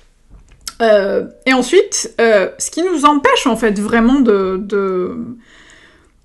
Euh, 0.81 1.27
et 1.45 1.53
ensuite, 1.53 2.15
ce 2.19 2.71
qui 2.71 2.83
nous 2.83 3.05
empêche 3.05 3.47
en 3.47 3.57
fait 3.57 3.79
vraiment 3.79 4.21
de, 4.21 4.57
de, 4.59 5.17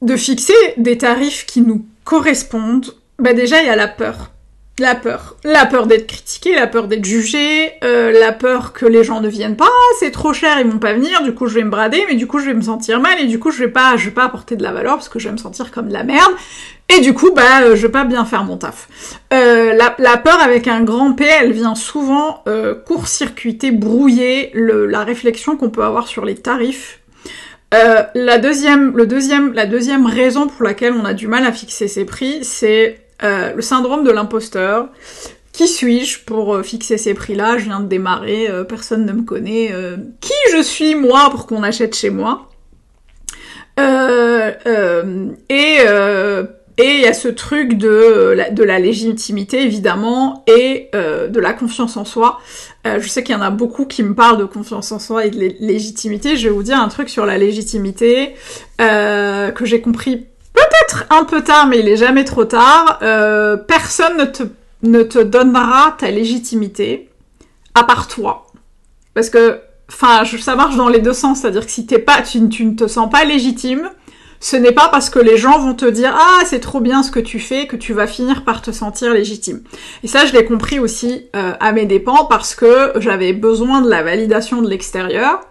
de 0.01 0.15
fixer 0.15 0.53
des 0.77 0.97
tarifs 0.97 1.45
qui 1.45 1.61
nous 1.61 1.85
correspondent, 2.05 2.93
bah 3.17 3.33
déjà 3.33 3.61
il 3.61 3.67
y 3.67 3.69
a 3.69 3.75
la 3.75 3.87
peur. 3.87 4.31
La 4.79 4.95
peur. 4.95 5.35
La 5.43 5.65
peur 5.65 5.87
d'être 5.87 6.07
critiqué, 6.07 6.55
la 6.55 6.65
peur 6.65 6.87
d'être 6.87 7.03
jugé, 7.03 7.73
euh, 7.83 8.17
la 8.17 8.31
peur 8.31 8.71
que 8.71 8.85
les 8.85 9.03
gens 9.03 9.19
ne 9.19 9.27
viennent 9.27 9.57
pas, 9.57 9.69
c'est 9.99 10.11
trop 10.11 10.31
cher, 10.31 10.57
ils 10.61 10.67
vont 10.67 10.79
pas 10.79 10.93
venir, 10.93 11.21
du 11.21 11.33
coup 11.33 11.47
je 11.47 11.55
vais 11.55 11.65
me 11.65 11.69
brader, 11.69 12.05
mais 12.07 12.15
du 12.15 12.27
coup 12.27 12.39
je 12.39 12.45
vais 12.45 12.53
me 12.53 12.61
sentir 12.61 13.01
mal, 13.01 13.19
et 13.19 13.25
du 13.25 13.39
coup 13.39 13.51
je 13.51 13.59
vais 13.59 13.67
pas, 13.67 13.97
je 13.97 14.05
vais 14.05 14.11
pas 14.11 14.23
apporter 14.23 14.55
de 14.55 14.63
la 14.63 14.71
valeur 14.71 14.95
parce 14.95 15.09
que 15.09 15.19
je 15.19 15.27
vais 15.27 15.33
me 15.33 15.37
sentir 15.37 15.71
comme 15.71 15.89
de 15.89 15.93
la 15.93 16.05
merde, 16.05 16.31
et 16.87 17.01
du 17.01 17.13
coup 17.13 17.31
bah 17.31 17.61
euh, 17.63 17.75
je 17.75 17.87
vais 17.87 17.91
pas 17.91 18.05
bien 18.05 18.23
faire 18.23 18.45
mon 18.45 18.55
taf. 18.55 18.87
Euh, 19.33 19.73
la, 19.73 20.17
peur 20.17 20.41
avec 20.41 20.69
un 20.69 20.81
grand 20.81 21.11
P, 21.11 21.25
elle 21.25 21.51
vient 21.51 21.75
souvent 21.75 22.43
court-circuiter, 22.85 23.71
brouiller 23.71 24.49
le, 24.53 24.85
la 24.85 25.03
réflexion 25.03 25.57
qu'on 25.57 25.69
peut 25.69 25.83
avoir 25.83 26.07
sur 26.07 26.23
les 26.23 26.35
tarifs. 26.35 27.01
La 27.71 28.37
deuxième, 28.37 28.95
la 29.53 29.65
deuxième 29.65 30.05
raison 30.05 30.47
pour 30.47 30.63
laquelle 30.63 30.93
on 30.93 31.03
a 31.03 31.13
du 31.13 31.27
mal 31.27 31.45
à 31.45 31.51
fixer 31.51 31.87
ses 31.87 32.05
prix, 32.05 32.43
c'est 32.43 33.08
euh, 33.23 33.53
le 33.53 33.61
syndrome 33.61 34.03
de 34.03 34.11
l'imposteur. 34.11 34.89
Qui 35.51 35.67
suis-je 35.67 36.23
pour 36.23 36.55
euh, 36.55 36.63
fixer 36.63 36.97
ces 36.97 37.13
prix-là? 37.13 37.57
Je 37.57 37.65
viens 37.65 37.81
de 37.81 37.87
démarrer, 37.87 38.49
euh, 38.49 38.63
personne 38.63 39.05
ne 39.05 39.11
me 39.11 39.23
connaît. 39.23 39.73
Qui 40.21 40.33
je 40.53 40.61
suis 40.61 40.95
moi 40.95 41.29
pour 41.31 41.47
qu'on 41.47 41.63
achète 41.63 41.95
chez 41.95 42.09
moi? 42.09 42.49
Et 45.49 45.77
et 46.81 46.95
il 46.95 47.01
y 47.01 47.07
a 47.07 47.13
ce 47.13 47.27
truc 47.27 47.73
de 47.73 48.37
de 48.51 48.63
la 48.63 48.79
légitimité 48.79 49.61
évidemment 49.63 50.45
et 50.47 50.89
de 50.93 51.39
la 51.39 51.53
confiance 51.53 51.97
en 51.97 52.05
soi. 52.05 52.39
je 52.85 53.07
sais 53.07 53.23
qu'il 53.23 53.35
y 53.35 53.37
en 53.37 53.41
a 53.41 53.49
beaucoup 53.49 53.85
qui 53.85 54.01
me 54.03 54.13
parlent 54.15 54.37
de 54.37 54.45
confiance 54.45 54.91
en 54.91 54.99
soi 54.99 55.25
et 55.25 55.29
de 55.29 55.55
légitimité. 55.59 56.37
Je 56.37 56.47
vais 56.47 56.53
vous 56.53 56.63
dire 56.63 56.77
un 56.77 56.87
truc 56.87 57.09
sur 57.09 57.25
la 57.25 57.37
légitimité 57.37 58.33
que 58.77 59.65
j'ai 59.65 59.81
compris 59.81 60.25
peut-être 60.59 61.05
un 61.09 61.23
peu 61.23 61.41
tard, 61.41 61.67
mais 61.67 61.79
il 61.79 61.87
est 61.87 61.97
jamais 61.97 62.23
trop 62.23 62.45
tard. 62.45 62.99
Euh, 63.01 63.57
personne 63.57 64.17
ne 64.17 64.25
te, 64.25 64.43
ne 64.83 65.03
te 65.03 65.19
donnera 65.19 65.95
ta 65.97 66.11
légitimité 66.11 67.09
à 67.75 67.83
part 67.83 68.07
toi. 68.07 68.47
Parce 69.13 69.29
que, 69.29 69.59
enfin, 69.91 70.23
ça 70.39 70.55
marche 70.55 70.75
dans 70.75 70.89
les 70.89 70.99
deux 70.99 71.13
sens. 71.13 71.41
C'est-à-dire 71.41 71.65
que 71.65 71.71
si 71.71 71.85
t'es 71.85 71.99
pas, 71.99 72.21
tu, 72.21 72.47
tu 72.49 72.65
ne 72.65 72.75
te 72.75 72.87
sens 72.87 73.09
pas 73.09 73.25
légitime, 73.25 73.89
ce 74.39 74.55
n'est 74.55 74.71
pas 74.71 74.87
parce 74.87 75.09
que 75.09 75.19
les 75.19 75.37
gens 75.37 75.59
vont 75.59 75.73
te 75.73 75.85
dire 75.85 76.15
ah 76.17 76.39
c'est 76.45 76.61
trop 76.61 76.79
bien 76.79 77.03
ce 77.03 77.11
que 77.11 77.19
tu 77.19 77.39
fais 77.39 77.67
que 77.67 77.75
tu 77.75 77.91
vas 77.91 78.07
finir 78.07 78.45
par 78.45 78.61
te 78.61 78.71
sentir 78.71 79.13
légitime. 79.13 79.61
Et 80.03 80.07
ça 80.07 80.25
je 80.25 80.31
l'ai 80.31 80.45
compris 80.45 80.79
aussi 80.79 81.25
euh, 81.35 81.51
à 81.59 81.73
mes 81.73 81.85
dépens 81.85 82.25
parce 82.25 82.55
que 82.55 82.93
j'avais 82.95 83.33
besoin 83.33 83.81
de 83.81 83.89
la 83.89 84.01
validation 84.01 84.61
de 84.61 84.69
l'extérieur. 84.69 85.41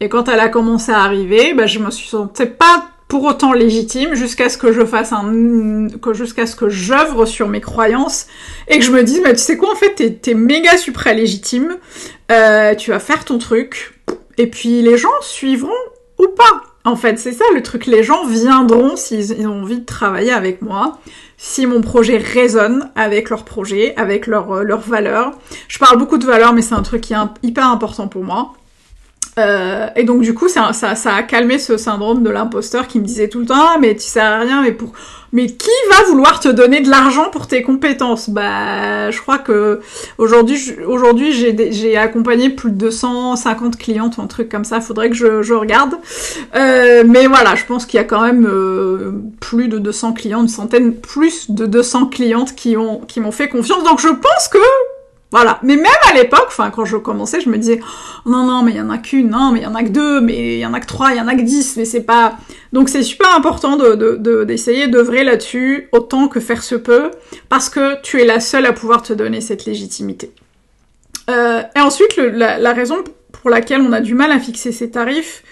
Et 0.00 0.08
quand 0.08 0.28
elle 0.28 0.40
a 0.40 0.48
commencé 0.48 0.90
à 0.90 1.00
arriver, 1.00 1.52
bah, 1.52 1.66
je 1.66 1.78
me 1.78 1.90
suis 1.90 2.08
sentie 2.08 2.46
pas 2.46 2.86
pour 3.10 3.24
autant 3.24 3.52
légitime 3.52 4.14
jusqu'à 4.14 4.48
ce 4.48 4.56
que 4.56 4.72
je 4.72 4.86
fasse 4.86 5.12
un 5.12 5.88
que 6.00 6.14
jusqu'à 6.14 6.46
ce 6.46 6.54
que 6.54 6.68
j'œuvre 6.68 7.26
sur 7.26 7.48
mes 7.48 7.60
croyances 7.60 8.28
et 8.68 8.78
que 8.78 8.84
je 8.84 8.92
me 8.92 9.02
dise 9.02 9.20
mais 9.22 9.32
tu 9.32 9.40
sais 9.40 9.56
quoi 9.56 9.72
en 9.72 9.74
fait 9.74 9.94
t'es 9.96 10.30
es 10.30 10.34
méga 10.34 10.78
supra 10.78 11.12
légitime 11.12 11.76
euh, 12.30 12.76
tu 12.76 12.92
vas 12.92 13.00
faire 13.00 13.24
ton 13.24 13.38
truc 13.38 14.00
et 14.38 14.46
puis 14.46 14.80
les 14.80 14.96
gens 14.96 15.08
suivront 15.22 15.70
ou 16.18 16.28
pas. 16.28 16.62
En 16.84 16.94
fait 16.94 17.18
c'est 17.18 17.32
ça 17.32 17.44
le 17.52 17.62
truc. 17.62 17.86
Les 17.86 18.04
gens 18.04 18.26
viendront 18.26 18.94
s'ils 18.94 19.46
ont 19.46 19.62
envie 19.62 19.80
de 19.80 19.84
travailler 19.84 20.32
avec 20.32 20.62
moi 20.62 20.98
si 21.36 21.66
mon 21.66 21.80
projet 21.80 22.16
résonne 22.16 22.90
avec 22.94 23.28
leur 23.28 23.44
projet 23.44 23.92
avec 23.96 24.28
leurs 24.28 24.62
leur 24.62 24.80
valeurs 24.80 25.32
je 25.66 25.80
parle 25.80 25.98
beaucoup 25.98 26.16
de 26.18 26.26
valeurs 26.26 26.52
mais 26.52 26.62
c'est 26.62 26.74
un 26.74 26.82
truc 26.82 27.00
qui 27.00 27.14
est 27.14 27.16
hyper 27.42 27.66
important 27.66 28.06
pour 28.06 28.22
moi 28.22 28.52
euh, 29.38 29.86
et 29.96 30.04
donc 30.04 30.22
du 30.22 30.34
coup, 30.34 30.48
ça, 30.48 30.72
ça, 30.72 30.94
ça, 30.94 31.14
a 31.14 31.22
calmé 31.22 31.58
ce 31.58 31.76
syndrome 31.76 32.22
de 32.22 32.30
l'imposteur 32.30 32.86
qui 32.88 32.98
me 32.98 33.04
disait 33.04 33.28
tout 33.28 33.40
le 33.40 33.46
temps 33.46 33.54
ah, 33.56 33.76
mais 33.80 33.94
tu 33.94 34.02
sais 34.02 34.20
à 34.20 34.38
rien, 34.38 34.62
mais 34.62 34.72
pour 34.72 34.92
mais 35.32 35.46
qui 35.46 35.70
va 35.90 36.04
vouloir 36.06 36.40
te 36.40 36.48
donner 36.48 36.80
de 36.80 36.90
l'argent 36.90 37.30
pour 37.30 37.46
tes 37.46 37.62
compétences? 37.62 38.30
Bah, 38.30 39.10
je 39.10 39.20
crois 39.20 39.38
que 39.38 39.80
aujourd'hui, 40.18 40.58
aujourd'hui, 40.86 41.32
j'ai 41.32 41.70
j'ai 41.72 41.96
accompagné 41.96 42.50
plus 42.50 42.70
de 42.70 42.76
250 42.76 43.76
clientes 43.76 44.16
ou 44.18 44.22
un 44.22 44.26
truc 44.26 44.48
comme 44.48 44.64
ça. 44.64 44.80
Faudrait 44.80 45.08
que 45.08 45.16
je, 45.16 45.42
je 45.42 45.54
regarde. 45.54 45.94
Euh, 46.56 47.04
mais 47.06 47.26
voilà, 47.26 47.54
je 47.54 47.64
pense 47.64 47.86
qu'il 47.86 47.98
y 47.98 48.00
a 48.00 48.04
quand 48.04 48.22
même 48.22 48.46
euh, 48.46 49.12
plus 49.40 49.68
de 49.68 49.78
200 49.78 50.14
clients, 50.14 50.42
une 50.42 50.48
centaine, 50.48 50.94
plus 50.94 51.50
de 51.50 51.66
200 51.66 52.06
clientes 52.06 52.56
qui 52.56 52.76
ont 52.76 53.00
qui 53.06 53.20
m'ont 53.20 53.32
fait 53.32 53.48
confiance. 53.48 53.84
Donc 53.84 54.00
je 54.00 54.08
pense 54.08 54.48
que 54.48 54.58
voilà. 55.30 55.60
Mais 55.62 55.76
même 55.76 55.86
à 56.10 56.14
l'époque, 56.14 56.46
enfin, 56.48 56.70
quand 56.70 56.84
je 56.84 56.96
commençais, 56.96 57.40
je 57.40 57.48
me 57.48 57.56
disais, 57.56 57.80
non, 58.26 58.44
non, 58.44 58.62
mais 58.62 58.72
il 58.72 58.76
y 58.76 58.80
en 58.80 58.90
a 58.90 58.98
qu'une, 58.98 59.30
non, 59.30 59.52
mais 59.52 59.60
il 59.60 59.62
y 59.62 59.66
en 59.66 59.74
a 59.74 59.82
que 59.82 59.90
deux, 59.90 60.20
mais 60.20 60.54
il 60.54 60.58
y 60.58 60.66
en 60.66 60.74
a 60.74 60.80
que 60.80 60.86
trois, 60.86 61.12
il 61.12 61.18
y 61.18 61.20
en 61.20 61.28
a 61.28 61.34
que 61.34 61.42
dix, 61.42 61.76
mais 61.76 61.84
c'est 61.84 62.02
pas... 62.02 62.36
Donc 62.72 62.88
c'est 62.88 63.02
super 63.02 63.34
important 63.34 63.76
de, 63.76 64.44
d'essayer 64.44 64.88
d'œuvrer 64.88 65.24
là-dessus 65.24 65.88
autant 65.92 66.28
que 66.28 66.40
faire 66.40 66.62
se 66.62 66.74
peut, 66.74 67.10
parce 67.48 67.68
que 67.68 68.00
tu 68.02 68.20
es 68.20 68.24
la 68.24 68.40
seule 68.40 68.66
à 68.66 68.72
pouvoir 68.72 69.02
te 69.02 69.12
donner 69.12 69.40
cette 69.40 69.64
légitimité. 69.64 70.32
Euh, 71.28 71.62
et 71.76 71.80
ensuite, 71.80 72.16
la, 72.16 72.58
la, 72.58 72.72
raison 72.72 73.04
pour 73.32 73.50
laquelle 73.50 73.82
on 73.82 73.92
a 73.92 74.00
du 74.00 74.14
mal 74.14 74.32
à 74.32 74.40
fixer 74.40 74.72
ces 74.72 74.90
tarifs, 74.90 75.44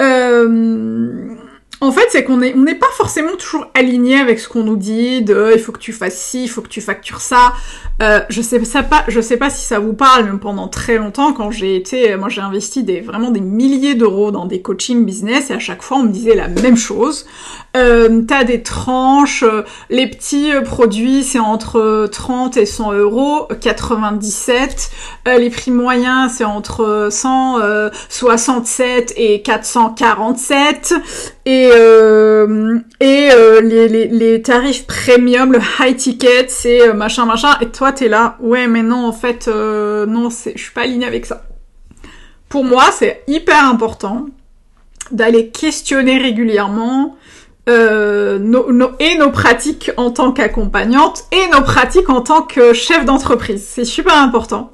euh, 0.00 1.34
en 1.80 1.92
fait, 1.92 2.06
c'est 2.10 2.24
qu'on 2.24 2.38
n'est 2.38 2.74
pas 2.74 2.86
forcément 2.94 3.36
toujours 3.36 3.66
aligné 3.74 4.18
avec 4.18 4.38
ce 4.38 4.48
qu'on 4.48 4.64
nous 4.64 4.76
dit 4.76 5.22
de 5.22 5.52
il 5.54 5.60
faut 5.60 5.72
que 5.72 5.78
tu 5.78 5.92
fasses 5.92 6.18
ci, 6.18 6.44
il 6.44 6.48
faut 6.48 6.62
que 6.62 6.68
tu 6.68 6.80
factures 6.80 7.20
ça. 7.20 7.52
Euh, 8.02 8.20
je 8.28 8.42
sais 8.42 8.58
pas, 8.58 9.04
je 9.08 9.20
sais 9.20 9.36
pas 9.36 9.50
si 9.50 9.64
ça 9.64 9.78
vous 9.78 9.92
parle, 9.92 10.30
mais 10.30 10.38
pendant 10.38 10.68
très 10.68 10.96
longtemps, 10.96 11.32
quand 11.32 11.50
j'ai 11.50 11.76
été, 11.76 12.16
moi 12.16 12.28
j'ai 12.28 12.40
investi 12.40 12.82
des 12.82 13.00
vraiment 13.00 13.30
des 13.30 13.40
milliers 13.40 13.94
d'euros 13.94 14.30
dans 14.30 14.46
des 14.46 14.62
coaching 14.62 15.04
business 15.04 15.50
et 15.50 15.54
à 15.54 15.58
chaque 15.58 15.82
fois 15.82 15.98
on 15.98 16.04
me 16.04 16.12
disait 16.12 16.34
la 16.34 16.48
même 16.48 16.76
chose. 16.76 17.26
Euh, 17.76 18.22
T'as 18.26 18.44
des 18.44 18.62
tranches, 18.62 19.42
euh, 19.42 19.62
les 19.90 20.08
petits 20.08 20.52
euh, 20.52 20.62
produits 20.62 21.22
c'est 21.22 21.38
entre 21.38 22.08
30 22.10 22.56
et 22.56 22.66
100 22.66 22.92
euros, 22.94 23.48
97. 23.60 24.90
Euh, 25.28 25.38
les 25.38 25.50
prix 25.50 25.70
moyens 25.70 26.32
c'est 26.36 26.44
entre 26.44 27.08
167 27.10 29.14
et 29.16 29.42
447 29.42 30.94
et 31.46 31.70
euh, 31.72 32.78
et 33.00 33.30
euh, 33.32 33.60
les, 33.62 33.88
les, 33.88 34.08
les, 34.08 34.42
tarifs 34.42 34.86
premium, 34.86 35.52
le 35.52 35.60
high 35.80 35.96
ticket, 35.96 36.46
c'est 36.48 36.92
machin 36.92 37.24
machin. 37.24 37.56
Et 37.60 37.68
toi 37.68 37.92
t'es 37.92 38.08
là, 38.08 38.36
ouais 38.40 38.66
mais 38.66 38.82
non 38.82 39.06
en 39.06 39.12
fait 39.12 39.48
non 39.48 40.28
c'est, 40.28 40.52
je 40.56 40.62
suis 40.62 40.72
pas 40.72 40.82
alignée 40.82 41.06
avec 41.06 41.24
ça. 41.24 41.44
Pour 42.48 42.64
moi 42.64 42.84
c'est 42.92 43.22
hyper 43.26 43.64
important 43.64 44.26
d'aller 45.10 45.48
questionner 45.48 46.18
régulièrement 46.18 47.16
euh, 47.68 48.38
nos, 48.38 48.70
nos, 48.70 48.90
et 49.00 49.16
nos 49.18 49.32
pratiques 49.32 49.90
en 49.96 50.12
tant 50.12 50.30
qu'accompagnante 50.30 51.24
et 51.32 51.50
nos 51.52 51.62
pratiques 51.62 52.08
en 52.08 52.20
tant 52.20 52.42
que 52.42 52.72
chef 52.72 53.04
d'entreprise. 53.04 53.66
C'est 53.68 53.84
super 53.84 54.16
important. 54.16 54.70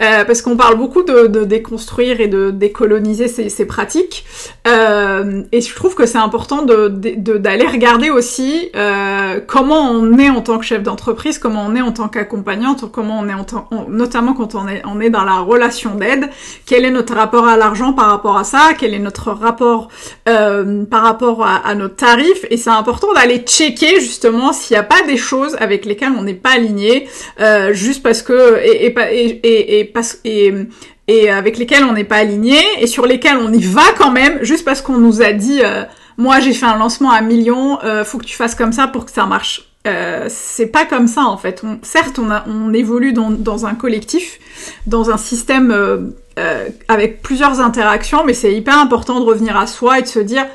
Euh, 0.00 0.24
parce 0.24 0.42
qu'on 0.42 0.56
parle 0.56 0.76
beaucoup 0.76 1.02
de, 1.02 1.26
de, 1.28 1.44
déconstruire 1.44 2.20
et 2.20 2.26
de 2.26 2.50
décoloniser 2.50 3.28
ces, 3.28 3.48
ces 3.48 3.64
pratiques. 3.64 4.24
Euh, 4.66 5.42
et 5.52 5.60
je 5.60 5.74
trouve 5.74 5.94
que 5.94 6.06
c'est 6.06 6.18
important 6.18 6.62
d'aller 6.62 7.16
de, 7.16 7.38
de, 7.38 7.70
regarder 7.70 8.10
aussi 8.10 8.70
euh, 8.74 9.40
comment 9.46 9.90
on 9.90 10.18
est 10.18 10.30
en 10.30 10.40
tant 10.40 10.58
que 10.58 10.64
chef 10.64 10.82
d'entreprise, 10.82 11.38
comment 11.38 11.64
on 11.66 11.76
est 11.76 11.80
en 11.80 11.92
tant 11.92 12.08
qu'accompagnante, 12.08 12.90
comment 12.90 13.20
on 13.20 13.28
est 13.28 13.34
en 13.34 13.44
tant, 13.44 13.68
notamment 13.88 14.34
quand 14.34 14.54
on 14.54 14.66
est, 14.66 14.82
on 14.84 15.00
est 15.00 15.10
dans 15.10 15.24
la 15.24 15.38
relation 15.38 15.94
d'aide, 15.94 16.28
quel 16.66 16.84
est 16.84 16.90
notre 16.90 17.14
rapport 17.14 17.46
à 17.46 17.56
l'argent 17.56 17.92
par 17.92 18.06
rapport 18.06 18.36
à 18.36 18.44
ça, 18.44 18.70
quel 18.78 18.94
est 18.94 18.98
notre 18.98 19.30
rapport 19.30 19.88
euh, 20.28 20.84
par 20.84 21.02
rapport 21.02 21.44
à, 21.44 21.56
à 21.56 21.74
nos 21.74 21.88
tarifs? 21.88 22.44
Et 22.50 22.56
c'est 22.56 22.70
important 22.70 23.12
d'aller 23.14 23.38
checker 23.38 24.00
justement 24.00 24.52
s'il 24.52 24.74
n'y 24.74 24.80
a 24.80 24.84
pas 24.84 25.02
des 25.06 25.16
choses 25.16 25.56
avec 25.60 25.84
lesquelles 25.84 26.12
on 26.18 26.22
n'est 26.22 26.34
pas 26.34 26.54
aligné, 26.54 27.08
euh, 27.40 27.72
juste 27.72 28.02
parce 28.02 28.22
que 28.22 28.58
et, 28.64 28.86
et, 28.86 29.28
et, 29.42 29.80
et 29.80 29.83
et, 30.24 31.30
avec 31.30 31.58
lesquels 31.58 31.84
on 31.84 31.92
n'est 31.92 32.04
pas 32.04 32.16
aligné 32.16 32.58
et 32.80 32.86
sur 32.86 33.06
lesquels 33.06 33.36
on 33.36 33.52
y 33.52 33.62
va 33.62 33.82
quand 33.98 34.10
même 34.10 34.38
juste 34.42 34.64
parce 34.64 34.80
qu'on 34.80 34.98
nous 34.98 35.22
a 35.22 35.32
dit 35.32 35.60
euh, 35.62 35.84
moi 36.16 36.40
j'ai 36.40 36.52
fait 36.52 36.66
un 36.66 36.76
lancement 36.76 37.10
à 37.10 37.20
millions, 37.20 37.78
euh, 37.82 38.04
faut 38.04 38.18
que 38.18 38.24
tu 38.24 38.36
fasses 38.36 38.54
comme 38.54 38.72
ça 38.72 38.86
pour 38.86 39.04
que 39.04 39.12
ça 39.12 39.26
marche. 39.26 39.74
Euh, 39.86 40.26
c'est 40.30 40.68
pas 40.68 40.86
comme 40.86 41.06
ça 41.06 41.24
en 41.24 41.36
fait. 41.36 41.62
Certes, 41.82 42.18
on, 42.18 42.72
évolue 42.72 43.12
dans, 43.12 43.66
un 43.66 43.74
collectif, 43.74 44.38
dans 44.86 45.10
un 45.10 45.18
système 45.18 45.70
euh, 45.70 45.98
euh, 46.38 46.68
avec 46.88 47.20
plusieurs 47.20 47.60
interactions, 47.60 48.24
mais 48.24 48.32
c'est 48.32 48.54
hyper 48.54 48.78
important 48.78 49.20
de 49.20 49.26
revenir 49.26 49.58
à 49.58 49.66
soi 49.66 49.98
et 49.98 50.02
de 50.02 50.06
se 50.06 50.20
dire, 50.20 50.46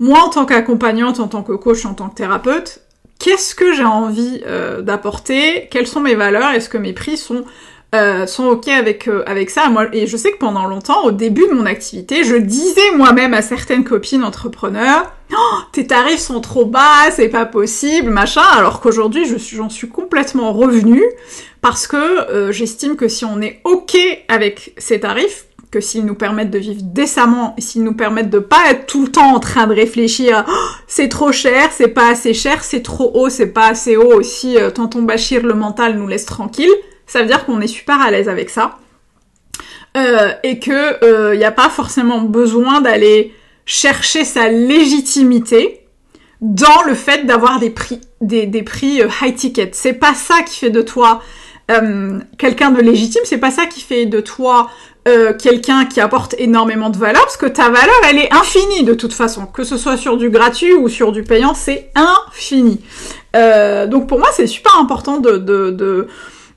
moi 0.00 0.24
en 0.24 0.30
tant 0.30 0.46
qu'accompagnante, 0.46 1.20
en 1.20 1.28
tant 1.28 1.44
que 1.44 1.52
coach, 1.52 1.86
en 1.86 1.94
tant 1.94 2.08
que 2.08 2.16
thérapeute, 2.16 2.80
qu'est-ce 3.20 3.54
que 3.54 3.72
j'ai 3.72 3.84
envie 3.84 4.42
d'apporter? 4.80 5.68
Quelles 5.70 5.86
sont 5.86 6.00
mes 6.00 6.16
valeurs? 6.16 6.50
Est-ce 6.50 6.68
que 6.68 6.78
mes 6.78 6.92
prix 6.92 7.16
sont 7.16 7.44
euh, 7.94 8.26
sont 8.26 8.46
ok 8.46 8.68
avec 8.68 9.06
euh, 9.06 9.22
avec 9.26 9.50
ça. 9.50 9.68
Moi, 9.68 9.86
et 9.92 10.06
je 10.06 10.16
sais 10.16 10.32
que 10.32 10.38
pendant 10.38 10.66
longtemps, 10.66 11.04
au 11.04 11.10
début 11.10 11.46
de 11.46 11.52
mon 11.52 11.66
activité, 11.66 12.24
je 12.24 12.36
disais 12.36 12.90
moi-même 12.96 13.34
à 13.34 13.42
certaines 13.42 13.84
copines 13.84 14.24
entrepreneurs, 14.24 15.12
oh, 15.32 15.58
tes 15.72 15.86
tarifs 15.86 16.20
sont 16.20 16.40
trop 16.40 16.64
bas, 16.64 17.10
c'est 17.10 17.28
pas 17.28 17.44
possible, 17.44 18.10
machin. 18.10 18.40
Alors 18.56 18.80
qu'aujourd'hui, 18.80 19.26
je 19.26 19.36
suis, 19.36 19.56
j'en 19.58 19.68
suis 19.68 19.90
complètement 19.90 20.52
revenue 20.52 21.04
parce 21.60 21.86
que 21.86 21.96
euh, 21.96 22.50
j'estime 22.50 22.96
que 22.96 23.08
si 23.08 23.26
on 23.26 23.42
est 23.42 23.60
ok 23.64 23.96
avec 24.28 24.74
ces 24.78 25.00
tarifs, 25.00 25.46
que 25.70 25.80
s'ils 25.80 26.04
nous 26.04 26.14
permettent 26.14 26.50
de 26.50 26.58
vivre 26.58 26.82
décemment 26.82 27.56
s'ils 27.58 27.82
nous 27.82 27.94
permettent 27.94 28.28
de 28.28 28.38
pas 28.38 28.70
être 28.70 28.84
tout 28.84 29.06
le 29.06 29.10
temps 29.10 29.34
en 29.34 29.40
train 29.40 29.66
de 29.66 29.74
réfléchir 29.74 30.44
oh, 30.46 30.52
c'est 30.86 31.08
trop 31.08 31.32
cher, 31.32 31.70
c'est 31.72 31.88
pas 31.88 32.10
assez 32.10 32.34
cher, 32.34 32.62
c'est 32.62 32.82
trop 32.82 33.10
haut, 33.14 33.30
c'est 33.30 33.46
pas 33.46 33.68
assez 33.68 33.96
haut 33.96 34.12
aussi, 34.12 34.58
euh, 34.58 34.70
tonton 34.70 35.00
Bachir 35.00 35.42
le 35.42 35.54
mental 35.54 35.96
nous 35.96 36.06
laisse 36.06 36.26
tranquille 36.26 36.70
ça 37.12 37.20
veut 37.20 37.26
dire 37.26 37.44
qu'on 37.44 37.60
est 37.60 37.66
super 37.66 38.00
à 38.00 38.10
l'aise 38.10 38.30
avec 38.30 38.48
ça. 38.48 38.78
Euh, 39.98 40.30
et 40.42 40.58
que 40.58 40.96
il 41.02 41.06
euh, 41.06 41.36
n'y 41.36 41.44
a 41.44 41.52
pas 41.52 41.68
forcément 41.68 42.22
besoin 42.22 42.80
d'aller 42.80 43.34
chercher 43.66 44.24
sa 44.24 44.48
légitimité 44.48 45.86
dans 46.40 46.82
le 46.86 46.94
fait 46.94 47.26
d'avoir 47.26 47.58
des 47.58 47.68
prix, 47.68 48.00
des, 48.22 48.46
des 48.46 48.62
prix 48.62 49.02
euh, 49.02 49.08
high 49.20 49.34
ticket. 49.34 49.72
C'est 49.74 49.92
pas 49.92 50.14
ça 50.14 50.40
qui 50.40 50.58
fait 50.58 50.70
de 50.70 50.80
toi 50.80 51.20
quelqu'un 52.36 52.70
de 52.70 52.82
légitime, 52.82 53.22
c'est 53.24 53.38
pas 53.38 53.50
ça 53.50 53.64
qui 53.64 53.80
fait 53.80 54.04
de 54.04 54.20
toi 54.20 54.68
quelqu'un 55.38 55.86
qui 55.86 56.02
apporte 56.02 56.34
énormément 56.36 56.90
de 56.90 56.98
valeur, 56.98 57.22
parce 57.22 57.38
que 57.38 57.46
ta 57.46 57.70
valeur, 57.70 57.94
elle 58.10 58.18
est 58.18 58.30
infinie 58.30 58.84
de 58.84 58.92
toute 58.92 59.14
façon. 59.14 59.46
Que 59.46 59.64
ce 59.64 59.78
soit 59.78 59.96
sur 59.96 60.18
du 60.18 60.28
gratuit 60.28 60.74
ou 60.74 60.90
sur 60.90 61.12
du 61.12 61.22
payant, 61.22 61.54
c'est 61.54 61.90
infini. 61.94 62.82
Donc 63.32 64.06
pour 64.06 64.18
moi, 64.18 64.28
c'est 64.34 64.46
super 64.46 64.76
important 64.76 65.16
de, 65.16 65.38
de 65.38 66.08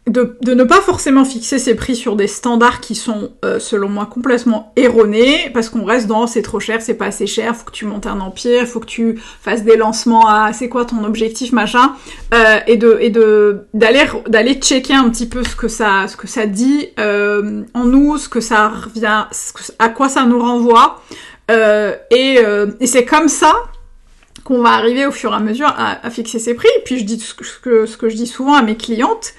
de, 0.08 0.54
ne 0.54 0.64
pas 0.64 0.82
forcément 0.82 1.26
fixer 1.26 1.58
ses 1.58 1.74
prix 1.74 1.96
sur 1.96 2.16
des 2.16 2.28
standards 2.28 2.80
qui 2.80 2.94
sont, 2.94 3.32
euh, 3.44 3.60
selon 3.60 3.90
moi, 3.90 4.06
complètement 4.06 4.72
erronés, 4.76 5.50
parce 5.52 5.70
qu'on 5.70 5.84
reste 5.84 6.06
dans 6.06 6.28
c'est 6.28 6.44
trop 6.44 6.60
cher, 6.60 6.82
c'est 6.82 6.94
pas 6.94 7.08
assez 7.08 7.26
cher, 7.26 7.56
faut 7.56 7.66
que 7.66 7.72
tu 7.72 7.86
montes 7.86 8.06
un 8.06 8.20
empire, 8.20 8.68
faut 8.68 8.80
que 8.80 8.86
tu 8.86 9.20
fasses 9.42 9.64
des 9.64 9.76
lancements 9.76 10.28
à 10.30 10.54
c'est 10.54 10.70
quoi 10.70 10.86
ton 10.86 11.04
objectif, 11.06 11.52
machin, 11.54 11.94
euh, 12.36 12.60
et 12.68 12.78
de 12.78 13.00
et 13.02 13.10
de 13.10 13.66
d'aller 13.74 14.06
d'aller 14.28 14.54
checker 14.56 14.94
un 14.94 15.10
petit 15.10 15.28
peu 15.28 15.44
ce 15.44 15.56
que 15.56 15.68
ça 15.68 16.08
ce 16.08 16.16
que 16.16 16.28
ça 16.28 16.46
dit 16.46 16.90
euh, 17.00 17.64
en 17.74 17.86
nous, 17.86 18.20
ce 18.20 18.30
que 18.30 18.42
ça 18.42 18.70
revient, 18.70 19.24
à 19.80 19.90
quoi 19.90 20.08
ça 20.08 20.26
nous 20.26 20.40
renvoie, 20.40 21.02
euh, 21.50 21.96
et, 22.12 22.38
c'est 22.86 23.06
comme 23.06 23.28
ça 23.28 23.54
qu'on 24.44 24.62
va 24.62 24.70
arriver 24.70 25.08
au 25.08 25.12
fur 25.12 25.32
et 25.32 25.36
à 25.36 25.40
mesure 25.40 25.74
à, 25.76 26.08
fixer 26.12 26.38
ses 26.38 26.54
prix. 26.54 26.70
Puis 26.86 27.00
je 27.00 27.06
dis 27.06 27.20
ce 27.20 27.34
que, 27.34 27.88
ce 27.88 27.98
que 27.98 28.10
je 28.10 28.16
dis 28.16 28.28
souvent 28.28 28.54
à 28.54 28.62
mes 28.62 28.78
clientes, 28.78 29.34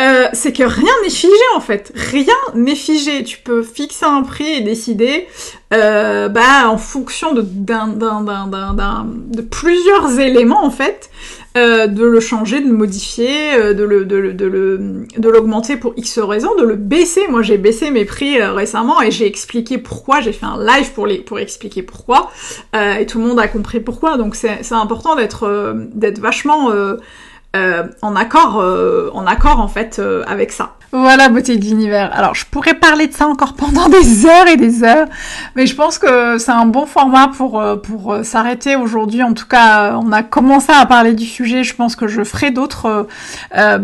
euh, 0.00 0.26
c'est 0.32 0.52
que 0.52 0.62
rien 0.62 0.92
n'est 1.02 1.10
figé 1.10 1.32
en 1.54 1.60
fait. 1.60 1.92
Rien 1.94 2.34
n'est 2.54 2.74
figé. 2.74 3.24
Tu 3.24 3.38
peux 3.38 3.62
fixer 3.62 4.06
un 4.06 4.22
prix 4.22 4.50
et 4.50 4.60
décider 4.62 5.26
euh, 5.74 6.28
bah, 6.28 6.68
en 6.68 6.78
fonction 6.78 7.34
de, 7.34 7.42
d'un, 7.42 7.88
d'un, 7.88 8.22
d'un, 8.22 9.06
de 9.06 9.42
plusieurs 9.42 10.18
éléments 10.18 10.64
en 10.64 10.70
fait, 10.70 11.10
euh, 11.58 11.86
de 11.86 12.04
le 12.04 12.20
changer, 12.20 12.60
de 12.60 12.68
le 12.68 12.72
modifier, 12.72 13.52
euh, 13.54 13.74
de, 13.74 13.84
le, 13.84 14.06
de, 14.06 14.16
le, 14.16 14.32
de, 14.32 14.46
le, 14.46 15.06
de 15.16 15.28
l'augmenter 15.28 15.76
pour 15.76 15.92
X 15.96 16.18
raisons, 16.18 16.54
de 16.56 16.64
le 16.64 16.76
baisser. 16.76 17.28
Moi 17.28 17.42
j'ai 17.42 17.58
baissé 17.58 17.90
mes 17.90 18.06
prix 18.06 18.40
euh, 18.40 18.52
récemment 18.52 19.02
et 19.02 19.10
j'ai 19.10 19.26
expliqué 19.26 19.76
pourquoi, 19.76 20.22
j'ai 20.22 20.32
fait 20.32 20.46
un 20.46 20.58
live 20.64 20.92
pour, 20.92 21.06
les, 21.06 21.18
pour 21.18 21.38
expliquer 21.38 21.82
pourquoi, 21.82 22.30
et 22.74 23.04
tout 23.04 23.18
le 23.18 23.26
monde 23.26 23.38
a 23.38 23.46
compris 23.46 23.80
pourquoi. 23.80 24.16
Donc 24.16 24.36
c'est, 24.36 24.62
c'est 24.62 24.74
important 24.74 25.16
d'être, 25.16 25.74
d'être 25.92 26.18
vachement 26.18 26.70
en 27.54 28.16
accord, 28.16 28.60
euh, 28.60 29.10
en 29.12 29.26
accord 29.26 29.60
en 29.60 29.68
fait 29.68 29.98
euh, 29.98 30.24
avec 30.26 30.52
ça. 30.52 30.74
Voilà, 30.94 31.30
beauté 31.30 31.56
de 31.56 31.64
l'univers. 31.64 32.10
Alors, 32.12 32.34
je 32.34 32.44
pourrais 32.44 32.74
parler 32.74 33.06
de 33.06 33.14
ça 33.14 33.26
encore 33.26 33.54
pendant 33.54 33.88
des 33.88 34.26
heures 34.26 34.46
et 34.46 34.58
des 34.58 34.84
heures, 34.84 35.08
mais 35.56 35.66
je 35.66 35.74
pense 35.74 35.96
que 35.96 36.36
c'est 36.36 36.50
un 36.50 36.66
bon 36.66 36.84
format 36.84 37.28
pour 37.28 37.62
euh, 37.62 37.76
euh, 38.08 38.22
s'arrêter 38.24 38.76
aujourd'hui. 38.76 39.22
En 39.22 39.32
tout 39.32 39.46
cas, 39.46 39.96
on 39.96 40.12
a 40.12 40.22
commencé 40.22 40.70
à 40.70 40.84
parler 40.84 41.14
du 41.14 41.24
sujet. 41.24 41.64
Je 41.64 41.74
pense 41.74 41.96
que 41.96 42.08
je 42.08 42.22
ferai 42.24 42.50
d'autres 42.50 43.06
euh, 43.56 43.78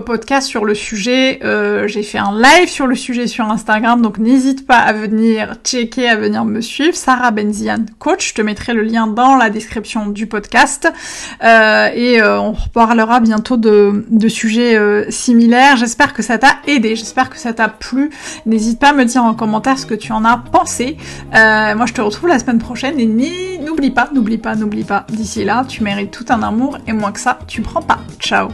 podcasts 0.00 0.48
sur 0.48 0.64
le 0.64 0.74
sujet. 0.74 1.40
J'ai 1.88 2.02
fait 2.02 2.18
un 2.18 2.32
live 2.40 2.70
sur 2.70 2.86
le 2.86 2.94
sujet 2.94 3.26
sur 3.26 3.44
Instagram, 3.44 4.00
donc 4.00 4.16
n'hésite 4.16 4.66
pas 4.66 4.78
à 4.78 4.94
venir 4.94 5.56
checker, 5.62 6.08
à 6.08 6.16
venir 6.16 6.46
me 6.46 6.62
suivre. 6.62 6.96
Sarah 6.96 7.32
Benzian, 7.32 7.84
coach. 7.98 8.30
Je 8.30 8.34
te 8.34 8.40
mettrai 8.40 8.72
le 8.72 8.82
lien 8.82 9.08
dans 9.08 9.36
la 9.36 9.50
description 9.50 10.06
du 10.06 10.26
podcast 10.26 10.90
et 11.42 12.22
on 12.22 12.52
reparlera 12.52 13.20
bientôt 13.20 13.58
de 13.58 14.06
de 14.08 14.28
sujets 14.28 15.10
similaires. 15.10 15.76
J'espère 15.76 15.97
J'espère 15.98 16.14
que 16.14 16.22
ça 16.22 16.38
t'a 16.38 16.58
aidé, 16.68 16.94
j'espère 16.94 17.28
que 17.28 17.38
ça 17.38 17.52
t'a 17.52 17.68
plu. 17.68 18.10
N'hésite 18.46 18.78
pas 18.78 18.90
à 18.90 18.92
me 18.92 19.04
dire 19.04 19.24
en 19.24 19.34
commentaire 19.34 19.80
ce 19.80 19.84
que 19.84 19.94
tu 19.94 20.12
en 20.12 20.24
as 20.24 20.36
pensé. 20.36 20.96
Euh, 21.34 21.74
moi, 21.74 21.86
je 21.86 21.92
te 21.92 22.00
retrouve 22.00 22.28
la 22.28 22.38
semaine 22.38 22.60
prochaine 22.60 23.00
et 23.00 23.58
n'oublie 23.58 23.90
pas, 23.90 24.08
n'oublie 24.14 24.38
pas, 24.38 24.54
n'oublie 24.54 24.84
pas. 24.84 25.06
D'ici 25.08 25.44
là, 25.44 25.64
tu 25.66 25.82
mérites 25.82 26.12
tout 26.12 26.26
un 26.28 26.44
amour 26.44 26.78
et 26.86 26.92
moins 26.92 27.10
que 27.10 27.18
ça, 27.18 27.40
tu 27.48 27.62
prends 27.62 27.82
pas. 27.82 27.98
Ciao 28.20 28.48